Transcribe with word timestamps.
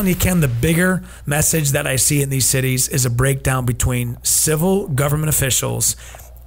telling 0.00 0.14
you, 0.14 0.18
Ken, 0.18 0.40
the 0.40 0.48
bigger 0.48 1.02
message 1.26 1.72
that 1.72 1.86
I 1.86 1.96
see 1.96 2.22
in 2.22 2.30
these 2.30 2.46
cities 2.46 2.88
is 2.88 3.04
a 3.04 3.10
breakdown 3.10 3.66
between 3.66 4.16
civil 4.22 4.88
government 4.88 5.28
officials 5.28 5.94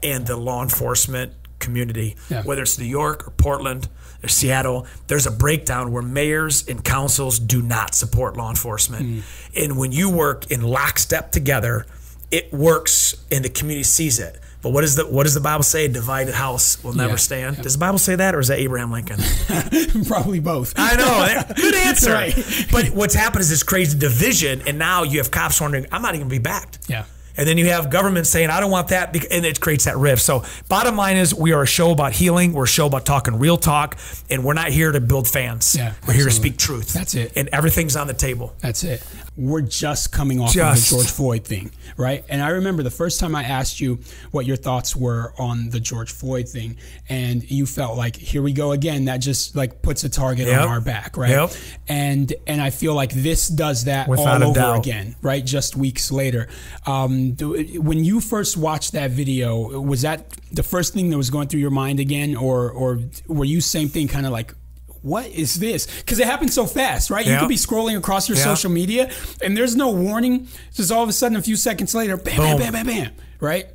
and 0.01 0.25
the 0.25 0.36
law 0.36 0.63
enforcement 0.63 1.33
community, 1.59 2.15
Yeah. 2.29 2.41
whether 2.41 2.63
it's 2.63 2.79
New 2.79 2.86
York 2.86 3.27
or 3.27 3.29
Portland 3.29 3.89
or 4.23 4.28
Seattle. 4.28 4.87
There's 5.05 5.28
a 5.28 5.31
breakdown 5.31 5.92
where 5.92 6.01
mayors 6.01 6.68
and 6.68 6.83
councils 6.83 7.37
do 7.37 7.61
not 7.61 7.93
support 7.93 8.36
law 8.36 8.50
enforcement. 8.50 9.05
Mm. 9.05 9.21
And 9.56 9.78
when 9.78 9.92
you 9.92 10.09
work 10.09 10.50
in 10.50 10.64
lockstep 10.64 11.31
together, 11.31 11.86
it 12.31 12.51
works 12.51 13.14
and 13.31 13.45
the 13.45 13.50
community 13.50 13.83
sees 13.83 14.17
it. 14.17 14.39
But 14.63 14.69
what 14.71 14.83
is 14.85 14.95
the 14.95 15.05
what 15.05 15.23
does 15.23 15.33
the 15.35 15.41
Bible 15.41 15.61
say? 15.63 15.85
A 15.85 15.89
divided 15.89 16.33
house 16.33 16.81
will 16.83 16.93
never 16.93 17.11
Yeah. 17.11 17.17
stand. 17.17 17.61
Does 17.61 17.73
the 17.73 17.79
Bible 17.79 17.99
say 17.99 18.15
that, 18.15 18.33
or 18.33 18.39
is 18.39 18.47
that 18.47 18.57
Abraham 18.59 18.91
Lincoln? 18.91 19.19
Probably 20.07 20.39
both. 20.39 20.73
I 20.77 20.95
know. 20.95 21.53
Good 21.55 21.75
answer. 21.87 22.13
Right. 22.13 22.33
But 22.71 22.87
what's 22.91 23.13
happened 23.13 23.41
is 23.41 23.49
this 23.49 23.61
crazy 23.61 23.99
division, 23.99 24.63
and 24.65 24.79
now 24.79 25.03
you 25.03 25.17
have 25.19 25.29
cops 25.31 25.59
wondering, 25.61 25.86
I'm 25.91 26.01
not 26.01 26.15
even 26.15 26.27
gonna 26.27 26.39
be 26.39 26.39
backed. 26.39 26.79
Yeah. 26.87 27.03
And 27.36 27.47
then 27.47 27.57
you 27.57 27.65
have 27.69 27.89
government 27.89 28.28
saying, 28.28 28.50
I 28.50 28.60
don't 28.60 28.69
want 28.71 28.89
that, 28.89 29.15
and 29.32 29.46
it 29.46 29.60
creates 29.60 29.86
that 29.86 29.97
rift. 29.97 30.21
So, 30.21 30.43
bottom 30.69 30.96
line 30.96 31.18
is, 31.18 31.33
we 31.33 31.51
are 31.51 31.64
a 31.64 31.68
show 31.68 31.92
about 31.92 32.14
healing. 32.14 32.53
We're 32.53 32.66
a 32.66 32.67
show 32.67 32.86
about 32.88 33.06
talking 33.06 33.39
real 33.39 33.58
talk, 33.58 33.97
and 34.30 34.44
we're 34.44 34.53
not 34.53 34.69
here 34.69 34.92
to 34.92 35.02
build 35.02 35.28
fans. 35.28 35.75
Yeah, 35.75 35.94
we're 36.08 36.14
here 36.14 36.26
to 36.26 36.31
speak 36.31 36.58
truth. 36.58 36.94
That's 36.94 37.16
it. 37.16 37.34
And 37.36 37.50
everything's 37.52 37.95
on 37.95 38.08
the 38.08 38.14
table. 38.14 38.54
That's 38.59 38.84
it. 38.84 39.04
We're 39.36 39.61
just 39.61 40.11
coming 40.11 40.39
off 40.39 40.54
Just. 40.54 40.92
of 40.92 40.98
the 40.98 41.04
George 41.04 41.11
Floyd 41.11 41.44
thing, 41.44 41.72
right? 41.98 42.23
And 42.30 42.39
I 42.44 42.50
remember 42.50 42.84
the 42.84 42.92
first 42.92 43.20
time 43.20 43.34
I 43.36 43.42
asked 43.44 43.80
you 43.80 43.98
what 44.30 44.45
your 44.45 44.56
thoughts 44.58 44.95
were 44.95 45.34
on 45.39 45.72
the 45.72 45.80
George 45.80 46.11
Floyd 46.11 46.48
thing, 46.48 46.78
and 47.09 47.50
you 47.50 47.66
felt 47.66 47.98
like, 47.98 48.16
here 48.16 48.44
we 48.44 48.54
go 48.54 48.73
again. 48.73 49.06
That 49.06 49.17
just 49.17 49.56
like 49.56 49.81
puts 49.81 50.04
a 50.04 50.09
target 50.09 50.48
Yep. 50.48 50.61
on 50.61 50.67
our 50.67 50.81
back, 50.81 51.17
right? 51.17 51.31
Yep. 51.31 51.52
And 51.88 52.34
and 52.45 52.61
I 52.61 52.70
feel 52.70 52.94
like 52.94 53.11
this 53.11 53.48
does 53.48 53.86
that 53.86 54.08
Without 54.08 54.44
all 54.44 54.50
over 54.52 54.59
doubt. 54.59 54.78
again, 54.86 55.16
right? 55.23 55.44
Just 55.44 55.76
weeks 55.76 56.11
later. 56.11 56.48
Um, 56.86 57.23
do- 57.32 57.82
when 57.82 58.04
you 58.04 58.20
first 58.20 58.58
watched 58.58 58.92
that 58.94 59.12
video, 59.12 59.80
was 59.82 60.02
that 60.02 60.26
the 60.52 60.64
first 60.64 60.94
thing 60.94 61.10
that 61.10 61.18
was 61.18 61.30
going 61.30 61.48
through 61.48 61.60
your 61.62 61.72
mind 61.72 62.00
again, 62.00 62.36
or 62.36 62.70
or 62.72 63.00
were 63.28 63.46
you 63.46 63.62
same 63.62 63.90
thing, 63.90 64.08
kind 64.08 64.26
of 64.26 64.32
like? 64.32 64.54
What 65.02 65.26
is 65.28 65.56
this? 65.56 65.86
Because 65.98 66.18
it 66.20 66.28
happens 66.28 66.54
so 66.54 66.66
fast, 66.66 67.10
right? 67.10 67.26
You 67.26 67.38
could 67.38 67.50
be 67.50 67.56
scrolling 67.58 67.98
across 67.98 68.30
your 68.30 68.38
Yeah. 68.38 68.44
social 68.46 68.72
media 68.72 69.12
and 69.42 69.58
there's 69.58 69.76
no 69.76 69.92
warning. 69.92 70.48
Just 70.74 70.94
all 70.94 71.04
of 71.04 71.10
a 71.10 71.12
sudden, 71.12 71.36
a 71.36 71.42
few 71.42 71.58
seconds 71.58 71.94
later, 71.94 72.16
bam, 72.16 72.38
bam, 72.38 72.52
Boom. 72.58 72.60
bam, 72.60 72.72
bam, 72.74 72.86
bam, 72.86 73.12
right? 73.42 73.68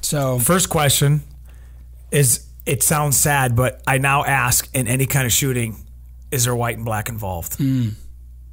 So, 0.00 0.40
First 0.40 0.70
question 0.70 1.22
is 2.10 2.46
it 2.66 2.82
sounds 2.82 3.16
sad, 3.16 3.54
but 3.54 3.80
I 3.86 3.98
now 3.98 4.24
ask 4.24 4.68
in 4.74 4.88
any 4.88 5.06
kind 5.06 5.24
of 5.24 5.32
shooting, 5.32 5.76
is 6.32 6.44
there 6.46 6.54
white 6.56 6.76
and 6.78 6.84
black 6.84 7.08
involved? 7.08 7.54
Hmm. 7.58 7.90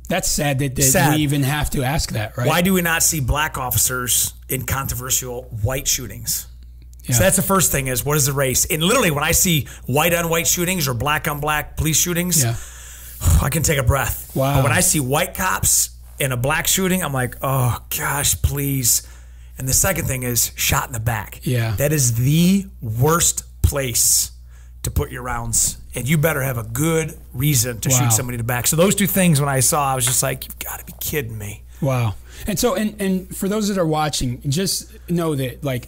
That's 0.10 0.28
sad 0.28 0.60
that, 0.60 0.76
that 0.76 0.82
Sad. 0.84 1.16
we 1.16 1.22
even 1.24 1.44
have 1.44 1.70
to 1.72 1.84
ask 1.84 2.12
that, 2.12 2.36
right? 2.38 2.48
Why 2.48 2.62
do 2.62 2.74
we 2.74 2.82
not 2.82 3.04
see 3.04 3.20
black 3.22 3.58
officers 3.58 4.34
in 4.50 4.66
controversial 4.66 5.44
white 5.64 5.88
shootings? 5.88 6.48
Yeah. 7.06 7.16
So 7.16 7.24
that's 7.24 7.38
the 7.38 7.42
first 7.44 7.72
thing 7.72 7.88
is 7.88 8.04
what 8.04 8.18
is 8.18 8.26
the 8.26 8.34
race? 8.34 8.66
And 8.66 8.84
literally 8.84 9.12
when 9.12 9.24
I 9.24 9.32
see 9.32 9.68
white 9.86 10.14
on 10.14 10.30
white 10.30 10.48
shootings 10.48 10.88
or 10.88 10.94
black 10.94 11.28
on 11.28 11.40
black 11.40 11.78
police 11.78 12.00
shootings, 12.00 12.44
Yeah. 12.44 12.56
I 13.42 13.50
can 13.50 13.64
take 13.64 13.78
a 13.78 13.84
breath. 13.84 14.36
Wow. 14.36 14.56
But 14.58 14.64
when 14.64 14.72
I 14.74 14.80
see 14.82 15.00
white 15.00 15.34
cops 15.36 15.92
in 16.20 16.32
a 16.32 16.38
black 16.38 16.68
shooting, 16.68 17.04
I'm 17.04 17.14
like, 17.14 17.36
oh 17.42 17.78
gosh, 17.98 18.40
please. 18.42 19.08
And 19.58 19.68
the 19.68 19.74
second 19.74 20.06
thing 20.06 20.24
is 20.24 20.52
shot 20.56 20.88
in 20.88 20.94
the 20.94 21.00
back. 21.00 21.42
Yeah. 21.44 21.76
That 21.78 21.92
is 21.94 22.16
the 22.16 22.66
worst 22.82 23.44
place 23.62 24.32
to 24.84 24.92
put 24.92 25.12
your 25.12 25.22
rounds. 25.24 25.78
And 25.96 26.08
you 26.08 26.18
better 26.18 26.42
have 26.42 26.58
a 26.58 26.64
good 26.64 27.18
reason 27.34 27.80
to 27.82 27.90
Wow. 27.90 27.98
shoot 28.00 28.12
somebody 28.14 28.36
in 28.36 28.40
the 28.40 28.44
back. 28.46 28.68
So 28.68 28.76
those 28.76 28.96
two 28.96 29.08
things 29.08 29.40
when 29.40 29.50
I 29.50 29.60
saw, 29.60 29.92
I 29.92 29.96
was 29.96 30.06
just 30.06 30.24
like, 30.24 30.46
you've 30.46 30.60
got 30.60 30.80
to 30.80 30.86
be 30.86 30.94
kidding 31.02 31.38
me. 31.38 31.64
Wow. 31.82 32.16
And 32.48 32.58
so, 32.60 32.76
and, 32.76 33.00
and 33.02 33.36
for 33.36 33.50
those 33.50 33.68
that 33.70 33.78
are 33.78 33.86
watching, 33.86 34.42
just 34.50 34.92
know 35.10 35.36
that, 35.36 35.64
like, 35.64 35.88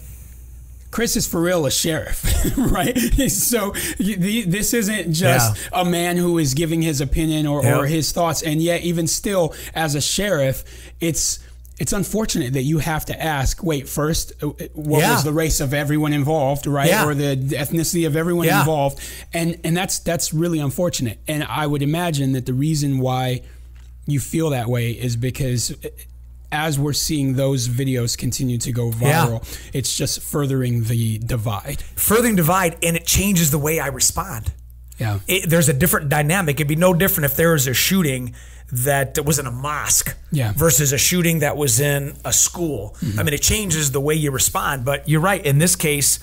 Chris 0.90 1.16
is 1.16 1.26
for 1.26 1.40
real 1.40 1.64
a 1.64 1.70
sheriff, 1.70 2.22
right? 2.58 2.94
So 3.30 3.70
the- 3.98 4.44
this 4.46 4.74
isn't 4.74 5.12
just 5.14 5.58
a 5.72 5.84
man 5.86 6.18
who 6.18 6.36
is 6.36 6.52
giving 6.52 6.82
his 6.82 7.00
opinion 7.00 7.46
or, 7.46 7.64
or 7.66 7.86
his 7.86 8.12
thoughts, 8.12 8.42
and 8.42 8.60
yet 8.60 8.82
even 8.82 9.06
still, 9.06 9.54
as 9.74 9.94
a 9.94 10.02
sheriff, 10.02 10.64
it's 11.00 11.38
it's 11.82 11.92
unfortunate 11.92 12.52
that 12.52 12.62
you 12.62 12.78
have 12.78 13.04
to 13.06 13.20
ask. 13.20 13.60
Wait, 13.62 13.88
first, 13.88 14.32
uh, 14.40 14.46
what 14.72 15.00
Yeah. 15.00 15.14
was 15.14 15.24
the 15.24 15.32
race 15.32 15.58
of 15.60 15.74
everyone 15.74 16.12
involved, 16.12 16.64
right, 16.68 16.88
Yeah. 16.88 17.04
or 17.04 17.12
the 17.12 17.34
ethnicity 17.64 18.06
of 18.06 18.14
everyone 18.14 18.46
Yeah. 18.46 18.60
involved, 18.60 19.00
and 19.34 19.58
and 19.64 19.76
that's 19.76 19.98
that's 19.98 20.32
really 20.32 20.60
unfortunate. 20.60 21.18
And 21.26 21.42
I 21.42 21.66
would 21.66 21.82
imagine 21.82 22.32
that 22.32 22.46
the 22.46 22.54
reason 22.54 23.00
why 23.00 23.40
you 24.06 24.20
feel 24.20 24.50
that 24.50 24.68
way 24.68 24.92
is 24.92 25.16
because 25.16 25.74
as 26.52 26.78
we're 26.78 26.92
seeing 26.92 27.34
those 27.34 27.68
videos 27.68 28.16
continue 28.16 28.58
to 28.58 28.70
go 28.70 28.90
viral, 28.92 29.42
it's 29.72 29.96
just 29.96 30.20
furthering 30.20 30.84
the 30.84 31.18
divide. 31.18 31.82
Furthering 31.96 32.36
divide, 32.36 32.76
and 32.82 32.94
it 32.96 33.06
changes 33.06 33.50
the 33.50 33.58
way 33.58 33.80
I 33.80 33.88
respond. 33.88 34.52
Yeah. 34.98 35.18
it, 35.26 35.50
there's 35.50 35.68
a 35.68 35.72
different 35.72 36.10
dynamic. 36.10 36.56
It'd 36.56 36.68
be 36.68 36.76
no 36.76 36.94
different 36.94 37.24
if 37.24 37.34
there 37.36 37.52
was 37.54 37.66
a 37.66 37.74
shooting 37.74 38.34
that 38.72 39.22
was 39.24 39.38
in 39.38 39.46
a 39.46 39.50
mosque 39.50 40.16
Yeah. 40.30 40.52
versus 40.56 40.92
a 40.92 40.98
shooting 40.98 41.40
that 41.40 41.56
was 41.58 41.78
in 41.78 42.14
a 42.24 42.32
school. 42.32 42.96
Mm-hmm. 43.00 43.20
I 43.20 43.22
mean, 43.22 43.34
it 43.34 43.42
changes 43.42 43.92
the 43.92 44.00
way 44.00 44.14
you 44.14 44.30
respond. 44.30 44.84
But 44.84 45.06
you're 45.08 45.20
right. 45.20 45.44
In 45.44 45.58
this 45.58 45.76
case, 45.76 46.18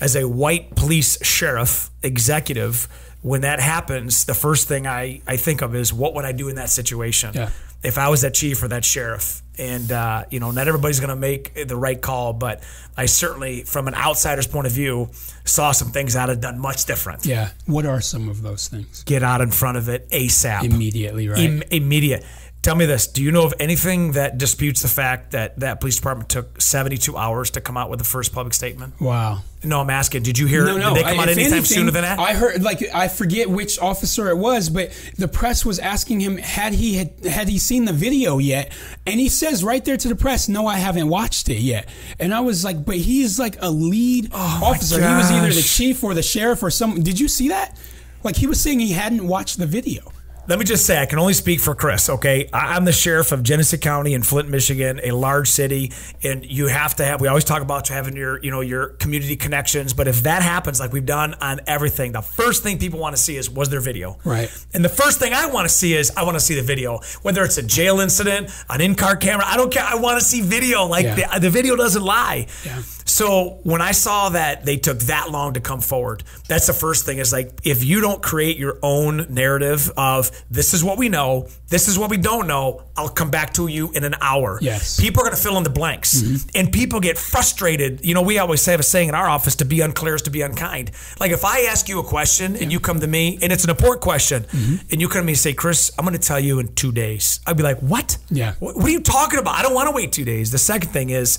as 0.00 0.14
a 0.14 0.28
white 0.28 0.76
police 0.76 1.16
sheriff 1.24 1.90
executive, 2.02 2.88
when 3.22 3.40
that 3.40 3.58
happens, 3.58 4.26
the 4.26 4.34
first 4.34 4.68
thing 4.68 4.86
I, 4.86 5.22
I 5.26 5.38
think 5.38 5.62
of 5.62 5.74
is 5.74 5.92
what 5.94 6.14
would 6.14 6.26
I 6.26 6.32
do 6.32 6.48
in 6.48 6.56
that 6.56 6.68
situation? 6.68 7.30
Yeah. 7.34 7.50
If 7.84 7.98
I 7.98 8.08
was 8.08 8.22
that 8.22 8.34
chief 8.34 8.62
or 8.62 8.68
that 8.68 8.84
sheriff, 8.84 9.42
and 9.58 9.92
uh, 9.92 10.24
you 10.30 10.40
know, 10.40 10.50
not 10.50 10.66
everybody's 10.66 10.98
going 11.00 11.10
to 11.10 11.16
make 11.16 11.68
the 11.68 11.76
right 11.76 12.00
call, 12.00 12.32
but 12.32 12.62
I 12.96 13.06
certainly, 13.06 13.62
from 13.62 13.86
an 13.88 13.94
outsider's 13.94 14.46
point 14.46 14.66
of 14.66 14.72
view, 14.72 15.10
saw 15.44 15.72
some 15.72 15.88
things 15.92 16.16
I'd 16.16 16.28
have 16.28 16.40
done 16.40 16.58
much 16.58 16.86
different 16.86 17.26
Yeah. 17.26 17.50
What 17.66 17.86
are 17.86 18.00
some 18.00 18.28
of 18.28 18.42
those 18.42 18.68
things? 18.68 19.04
get 19.04 19.22
out 19.22 19.40
in 19.40 19.50
front 19.50 19.76
of 19.76 19.88
it 19.88 20.08
ASAP. 20.10 20.64
Immediately, 20.64 21.28
right? 21.28 21.38
Im- 21.38 21.62
immediate. 21.70 22.24
Tell 22.64 22.74
me 22.74 22.86
this: 22.86 23.06
Do 23.06 23.22
you 23.22 23.30
know 23.30 23.44
of 23.44 23.52
anything 23.60 24.12
that 24.12 24.38
disputes 24.38 24.80
the 24.80 24.88
fact 24.88 25.32
that 25.32 25.60
that 25.60 25.80
police 25.80 25.96
department 25.96 26.30
took 26.30 26.62
72 26.62 27.14
hours 27.14 27.50
to 27.50 27.60
come 27.60 27.76
out 27.76 27.90
with 27.90 27.98
the 27.98 28.06
first 28.06 28.32
public 28.32 28.54
statement? 28.54 28.98
wow. 29.00 29.42
No, 29.62 29.80
I'm 29.80 29.88
asking. 29.88 30.22
Did 30.24 30.38
you 30.38 30.46
hear? 30.46 30.64
No, 30.66 30.76
no. 30.76 30.94
Did 30.94 31.04
they 31.04 31.10
come 31.10 31.20
I- 31.20 31.22
out 31.24 31.28
anytime 31.30 31.52
anything, 31.52 31.64
sooner 31.64 31.90
than 31.90 32.02
that? 32.02 32.18
I 32.18 32.34
heard, 32.34 32.62
like, 32.62 32.82
I 32.94 33.08
forget 33.08 33.48
which 33.48 33.78
officer 33.78 34.28
it 34.28 34.36
was, 34.36 34.68
but 34.68 34.92
the 35.16 35.26
press 35.28 35.64
was 35.64 35.78
asking 35.78 36.20
him 36.20 36.36
had 36.38 36.74
he 36.74 36.96
had 36.96 37.12
had 37.24 37.48
he 37.48 37.58
seen 37.58 37.84
the 37.86 37.92
video 37.92 38.38
yet, 38.38 38.72
and 39.06 39.18
he 39.20 39.28
says 39.28 39.62
right 39.62 39.82
there 39.84 39.96
to 39.98 40.08
the 40.08 40.16
press, 40.16 40.48
"No, 40.48 40.66
I 40.66 40.76
haven't 40.76 41.08
watched 41.08 41.48
it 41.50 41.60
yet." 41.60 41.88
And 42.18 42.32
I 42.34 42.40
was 42.40 42.64
like, 42.64 42.82
"But 42.84 42.96
he's 42.96 43.38
like 43.38 43.56
a 43.60 43.70
lead 43.70 44.30
Oh 44.32 44.60
officer. 44.64 44.96
He 45.06 45.14
was 45.14 45.30
either 45.30 45.52
the 45.52 45.62
chief 45.62 46.02
or 46.02 46.14
the 46.14 46.22
sheriff 46.22 46.62
or 46.62 46.70
some. 46.70 47.02
Did 47.02 47.20
you 47.20 47.28
see 47.28 47.48
that? 47.48 47.78
Like, 48.22 48.36
he 48.36 48.46
was 48.46 48.58
saying 48.60 48.80
he 48.80 48.92
hadn't 48.92 49.26
watched 49.26 49.58
the 49.58 49.66
video." 49.66 50.12
Let 50.46 50.58
me 50.58 50.66
just 50.66 50.84
say, 50.84 51.00
I 51.00 51.06
can 51.06 51.18
only 51.18 51.32
speak 51.32 51.58
for 51.60 51.74
Chris, 51.74 52.10
okay? 52.10 52.50
I'm 52.52 52.84
the 52.84 52.92
sheriff 52.92 53.32
of 53.32 53.42
Genesee 53.42 53.78
County 53.78 54.12
in 54.12 54.22
Flint, 54.22 54.46
Michigan, 54.50 55.00
a 55.02 55.12
large 55.12 55.48
city, 55.48 55.90
and 56.22 56.44
you 56.44 56.66
have 56.66 56.94
to 56.96 57.04
have. 57.06 57.22
We 57.22 57.28
always 57.28 57.44
talk 57.44 57.62
about 57.62 57.88
having 57.88 58.14
your, 58.14 58.42
you 58.42 58.50
know, 58.50 58.60
your 58.60 58.88
community 58.88 59.36
connections. 59.36 59.94
But 59.94 60.06
if 60.06 60.24
that 60.24 60.42
happens, 60.42 60.80
like 60.80 60.92
we've 60.92 61.06
done 61.06 61.32
on 61.40 61.60
everything, 61.66 62.12
the 62.12 62.20
first 62.20 62.62
thing 62.62 62.78
people 62.78 63.00
want 63.00 63.16
to 63.16 63.22
see 63.22 63.36
is 63.38 63.48
was 63.48 63.70
there 63.70 63.80
video, 63.80 64.18
Right. 64.22 64.50
And 64.74 64.84
the 64.84 64.90
first 64.90 65.18
thing 65.18 65.32
I 65.32 65.46
want 65.46 65.66
to 65.66 65.74
see 65.74 65.94
is 65.94 66.12
I 66.14 66.24
want 66.24 66.34
to 66.34 66.40
see 66.40 66.54
the 66.56 66.62
video, 66.62 67.00
whether 67.22 67.42
it's 67.42 67.56
a 67.56 67.62
jail 67.62 68.00
incident, 68.00 68.50
an 68.68 68.82
in-car 68.82 69.16
camera. 69.16 69.46
I 69.46 69.56
don't 69.56 69.72
care. 69.72 69.84
I 69.84 69.94
want 69.94 70.18
to 70.20 70.24
see 70.26 70.42
video. 70.42 70.84
Like 70.84 71.04
Yeah. 71.06 71.38
the, 71.38 71.40
the 71.40 71.50
video 71.50 71.74
doesn't 71.74 72.02
lie. 72.02 72.48
Yeah. 72.66 72.82
So 73.06 73.60
when 73.62 73.80
I 73.80 73.92
saw 73.92 74.30
that 74.30 74.64
they 74.66 74.76
took 74.76 74.98
that 75.00 75.30
long 75.30 75.54
to 75.54 75.60
come 75.60 75.80
forward, 75.80 76.22
that's 76.48 76.66
the 76.66 76.72
first 76.74 77.06
thing 77.06 77.16
is 77.18 77.32
like 77.32 77.60
if 77.64 77.82
you 77.84 78.00
don't 78.02 78.22
create 78.22 78.58
your 78.58 78.78
own 78.82 79.26
narrative 79.30 79.90
of 79.96 80.32
this 80.50 80.74
is 80.74 80.84
what 80.84 80.98
we 80.98 81.08
know, 81.08 81.48
this 81.68 81.88
is 81.88 81.98
what 81.98 82.10
we 82.10 82.16
don't 82.16 82.46
know, 82.46 82.82
I'll 82.96 83.08
come 83.08 83.30
back 83.30 83.52
to 83.54 83.66
you 83.66 83.90
in 83.92 84.04
an 84.04 84.14
hour. 84.20 84.58
Yes. 84.60 85.00
People 85.00 85.22
are 85.22 85.24
going 85.24 85.36
to 85.36 85.42
fill 85.42 85.56
in 85.56 85.64
the 85.64 85.70
blanks. 85.70 86.22
Mm-hmm. 86.22 86.48
And 86.54 86.72
people 86.72 87.00
get 87.00 87.18
frustrated. 87.18 88.04
You 88.04 88.14
know, 88.14 88.22
we 88.22 88.38
always 88.38 88.64
have 88.66 88.80
a 88.80 88.82
saying 88.82 89.08
in 89.08 89.14
our 89.14 89.28
office 89.28 89.56
to 89.56 89.64
be 89.64 89.80
unclear 89.80 90.14
is 90.14 90.22
to 90.22 90.30
be 90.30 90.42
unkind. 90.42 90.90
Like 91.18 91.32
if 91.32 91.44
I 91.44 91.62
ask 91.62 91.88
you 91.88 91.98
a 91.98 92.04
question 92.04 92.56
and 92.56 92.70
you 92.70 92.80
come 92.80 93.00
to 93.00 93.06
me 93.06 93.38
and 93.42 93.52
it's 93.52 93.64
an 93.64 93.70
important 93.70 94.02
question 94.02 94.44
mm-hmm. 94.44 94.86
and 94.90 95.00
you 95.00 95.08
come 95.08 95.22
to 95.22 95.26
me 95.26 95.32
and 95.32 95.38
say, 95.38 95.52
Chris, 95.52 95.90
I'm 95.98 96.04
going 96.04 96.18
to 96.18 96.26
tell 96.26 96.40
you 96.40 96.58
in 96.58 96.74
two 96.74 96.92
days. 96.92 97.40
I'd 97.46 97.56
be 97.56 97.62
like, 97.62 97.80
what? 97.80 98.18
Yeah. 98.30 98.54
What, 98.58 98.76
what 98.76 98.86
are 98.86 98.90
you 98.90 99.00
talking 99.00 99.38
about? 99.38 99.56
I 99.56 99.62
don't 99.62 99.74
want 99.74 99.88
to 99.88 99.94
wait 99.94 100.12
two 100.12 100.24
days. 100.24 100.50
The 100.50 100.58
second 100.58 100.90
thing 100.90 101.10
is, 101.10 101.38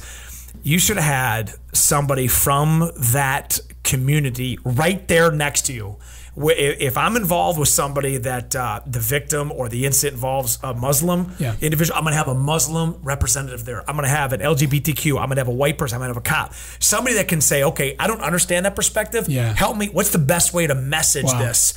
you 0.63 0.79
should 0.79 0.97
have 0.97 1.05
had 1.05 1.53
somebody 1.73 2.27
from 2.27 2.91
that 2.97 3.59
community 3.83 4.57
right 4.63 5.07
there 5.07 5.31
next 5.31 5.63
to 5.67 5.73
you. 5.73 5.97
If 6.37 6.97
I'm 6.97 7.15
involved 7.15 7.57
with 7.57 7.69
somebody 7.69 8.17
that 8.17 8.55
uh, 8.55 8.81
the 8.85 8.99
victim 8.99 9.51
or 9.51 9.69
the 9.69 9.85
incident 9.85 10.15
involves 10.15 10.59
a 10.63 10.73
Muslim 10.73 11.31
Yeah. 11.39 11.55
individual, 11.61 11.97
I'm 11.97 12.03
going 12.03 12.11
to 12.11 12.17
have 12.17 12.27
a 12.27 12.35
Muslim 12.35 12.97
representative 13.03 13.63
there. 13.65 13.79
I'm 13.89 13.95
going 13.95 14.03
to 14.03 14.09
have 14.15 14.33
an 14.33 14.41
LGBTQ. 14.41 15.11
I'm 15.19 15.27
going 15.27 15.35
to 15.37 15.41
have 15.41 15.47
a 15.47 15.51
white 15.51 15.77
person. 15.77 15.95
I'm 15.95 15.99
going 16.01 16.13
to 16.13 16.19
have 16.19 16.25
a 16.25 16.29
cop. 16.29 16.53
Somebody 16.79 17.15
that 17.15 17.27
can 17.29 17.39
say, 17.41 17.63
okay, 17.63 17.95
I 17.99 18.07
don't 18.07 18.21
understand 18.21 18.65
that 18.65 18.75
perspective. 18.75 19.29
Yeah. 19.29 19.53
Help 19.53 19.77
me. 19.77 19.87
What's 19.87 20.11
the 20.11 20.19
best 20.19 20.53
way 20.53 20.67
to 20.67 20.75
message 20.75 21.25
Wow. 21.25 21.39
this? 21.39 21.73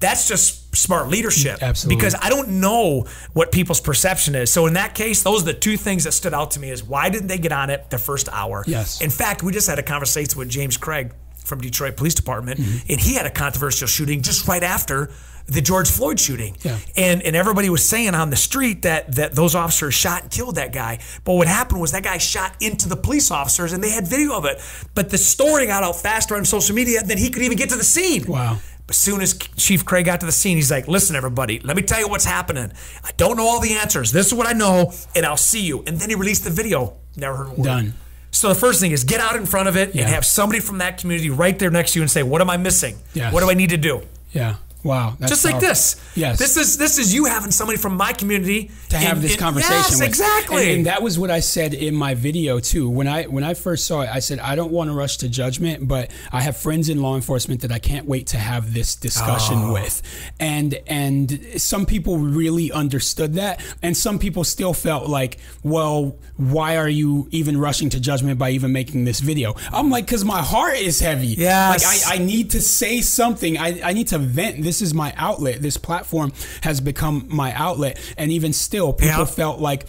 That's 0.00 0.26
just 0.26 0.74
smart 0.74 1.08
leadership. 1.08 1.62
Absolutely. 1.62 1.96
Because 1.96 2.14
I 2.20 2.30
don't 2.30 2.48
know 2.60 3.04
what 3.34 3.52
people's 3.52 3.80
perception 3.82 4.34
is. 4.34 4.50
So 4.50 4.66
in 4.66 4.72
that 4.72 4.94
case, 4.94 5.22
those 5.22 5.42
are 5.42 5.46
the 5.46 5.52
two 5.52 5.76
things 5.76 6.04
that 6.04 6.12
stood 6.12 6.32
out 6.32 6.52
to 6.52 6.60
me 6.60 6.70
is 6.70 6.82
why 6.82 7.10
didn't 7.10 7.26
they 7.28 7.36
get 7.38 7.52
on 7.52 7.68
it 7.68 7.90
the 7.90 7.98
first 7.98 8.28
hour? 8.32 8.64
Yes. 8.66 9.02
In 9.02 9.10
fact, 9.10 9.42
we 9.42 9.52
just 9.52 9.68
had 9.68 9.78
a 9.78 9.82
conversation 9.82 10.38
with 10.38 10.48
James 10.48 10.78
Craig 10.78 11.12
from 11.44 11.60
Detroit 11.60 11.96
Police 11.96 12.14
Department, 12.14 12.60
Mm-hmm. 12.60 12.92
and 12.92 13.00
he 13.00 13.14
had 13.14 13.26
a 13.26 13.30
controversial 13.30 13.86
shooting 13.88 14.22
just 14.22 14.46
right 14.48 14.62
after 14.62 15.10
the 15.46 15.60
George 15.60 15.90
Floyd 15.90 16.20
shooting. 16.20 16.56
Yeah. 16.62 16.78
And 16.96 17.22
and 17.22 17.34
everybody 17.34 17.68
was 17.70 17.88
saying 17.88 18.14
on 18.14 18.30
the 18.30 18.36
street 18.36 18.82
that 18.82 19.16
that 19.16 19.32
those 19.34 19.54
officers 19.56 19.94
shot 19.94 20.22
and 20.22 20.30
killed 20.30 20.54
that 20.56 20.72
guy. 20.72 21.00
But 21.24 21.34
what 21.34 21.48
happened 21.48 21.80
was 21.80 21.90
that 21.92 22.04
guy 22.04 22.18
shot 22.18 22.54
into 22.60 22.88
the 22.88 22.96
police 22.96 23.30
officers 23.32 23.72
and 23.72 23.82
they 23.82 23.90
had 23.90 24.06
video 24.06 24.34
of 24.36 24.44
it. 24.44 24.60
But 24.94 25.10
the 25.10 25.18
story 25.18 25.66
got 25.66 25.82
out 25.82 25.96
faster 25.96 26.36
on 26.36 26.44
social 26.44 26.74
media 26.76 27.02
than 27.02 27.18
he 27.18 27.30
could 27.30 27.42
even 27.42 27.56
get 27.58 27.68
to 27.70 27.76
the 27.76 27.84
scene. 27.84 28.26
Wow. 28.28 28.58
As 28.88 28.96
soon 28.96 29.20
as 29.22 29.34
Chief 29.34 29.84
Craig 29.84 30.04
got 30.04 30.20
to 30.20 30.26
the 30.26 30.32
scene, 30.32 30.56
he's 30.56 30.70
like, 30.70 30.86
"Listen, 30.88 31.14
everybody, 31.16 31.58
let 31.60 31.76
me 31.76 31.82
tell 31.82 31.98
you 32.00 32.08
what's 32.08 32.24
happening. 32.24 32.72
I 33.04 33.10
don't 33.16 33.36
know 33.36 33.46
all 33.46 33.60
the 33.60 33.74
answers. 33.74 34.10
This 34.12 34.26
is 34.26 34.34
what 34.34 34.46
I 34.48 34.52
know, 34.52 34.92
and 35.16 35.24
I'll 35.26 35.36
see 35.36 35.62
you." 35.62 35.82
And 35.86 35.98
then 36.00 36.08
he 36.10 36.16
released 36.16 36.42
the 36.44 36.50
video. 36.50 36.96
Never 37.16 37.36
heard 37.36 37.46
a 37.48 37.50
word. 37.54 37.64
Done. 37.64 37.94
So 38.32 38.48
the 38.48 38.54
first 38.54 38.80
thing 38.80 38.92
is 38.92 39.04
get 39.04 39.20
out 39.20 39.36
in 39.36 39.44
front 39.46 39.68
of 39.68 39.76
it 39.76 39.94
Yeah. 39.94 40.02
and 40.02 40.10
have 40.14 40.24
somebody 40.24 40.60
from 40.60 40.78
that 40.78 40.98
community 40.98 41.30
right 41.30 41.58
there 41.58 41.70
next 41.70 41.92
to 41.92 41.98
you 41.98 42.02
and 42.02 42.10
say, 42.10 42.22
"What 42.22 42.40
am 42.40 42.48
I 42.50 42.56
missing? 42.56 42.96
Yes. 43.12 43.32
What 43.32 43.40
do 43.40 43.50
I 43.50 43.54
need 43.54 43.70
to 43.70 43.76
do?" 43.76 44.02
Yeah. 44.32 44.54
Wow. 44.82 45.14
That's 45.18 45.30
Just 45.32 45.44
like 45.44 45.60
this. 45.60 45.96
Yes. 46.14 46.38
This 46.38 46.56
is 46.56 46.78
this 46.78 46.98
is 46.98 47.12
you 47.14 47.26
having 47.26 47.50
somebody 47.50 47.76
from 47.78 47.96
my 47.96 48.12
community 48.12 48.70
to 48.88 48.96
have 48.96 49.16
in- 49.18 49.22
this 49.22 49.34
in- 49.34 49.38
conversation. 49.38 49.74
Yes, 49.76 49.98
with. 50.00 50.08
exactly. 50.08 50.62
And, 50.68 50.76
and 50.78 50.86
that 50.86 51.02
was 51.02 51.18
what 51.18 51.30
I 51.30 51.40
said 51.40 51.74
in 51.74 51.94
my 51.94 52.14
video 52.14 52.60
too. 52.60 52.88
When 52.88 53.06
I 53.06 53.24
when 53.24 53.44
I 53.44 53.54
first 53.54 53.86
saw 53.86 54.00
it, 54.02 54.08
I 54.08 54.20
said 54.20 54.38
I 54.38 54.54
don't 54.54 54.72
want 54.72 54.88
to 54.90 54.94
rush 54.94 55.18
to 55.18 55.28
judgment, 55.28 55.86
but 55.86 56.10
I 56.32 56.40
have 56.40 56.56
friends 56.56 56.88
in 56.88 57.02
law 57.02 57.14
enforcement 57.14 57.60
that 57.60 57.72
I 57.72 57.78
can't 57.78 58.06
wait 58.06 58.28
to 58.28 58.38
have 58.38 58.72
this 58.72 58.96
discussion 58.96 59.56
Oh. 59.58 59.72
with. 59.74 60.00
And 60.38 60.78
and 60.86 61.46
some 61.58 61.84
people 61.84 62.16
really 62.18 62.72
understood 62.72 63.34
that, 63.34 63.60
and 63.82 63.96
some 63.96 64.18
people 64.18 64.44
still 64.44 64.72
felt 64.72 65.08
like, 65.08 65.38
well, 65.62 66.16
why 66.36 66.76
are 66.78 66.88
you 66.88 67.28
even 67.32 67.58
rushing 67.58 67.90
to 67.90 68.00
judgment 68.00 68.38
by 68.38 68.50
even 68.50 68.72
making 68.72 69.04
this 69.04 69.20
video? 69.20 69.54
I'm 69.72 69.90
like, 69.90 70.06
because 70.06 70.24
my 70.24 70.40
heart 70.42 70.76
is 70.76 71.00
heavy. 71.00 71.26
Yes. 71.28 71.84
Like 72.06 72.12
I, 72.12 72.22
I 72.22 72.24
need 72.24 72.50
to 72.52 72.60
say 72.62 73.02
something. 73.02 73.58
I, 73.58 73.80
I 73.82 73.92
need 73.92 74.08
to 74.08 74.18
vent. 74.18 74.62
This 74.62 74.69
is 74.82 74.94
my 74.94 75.12
outlet. 75.16 75.62
This 75.62 75.76
platform 75.76 76.32
has 76.62 76.80
become 76.80 77.26
my 77.28 77.52
outlet. 77.54 77.98
And 78.16 78.30
even 78.30 78.52
still, 78.52 78.92
people 78.92 79.20
Yeah. 79.20 79.24
felt 79.24 79.60
like 79.60 79.86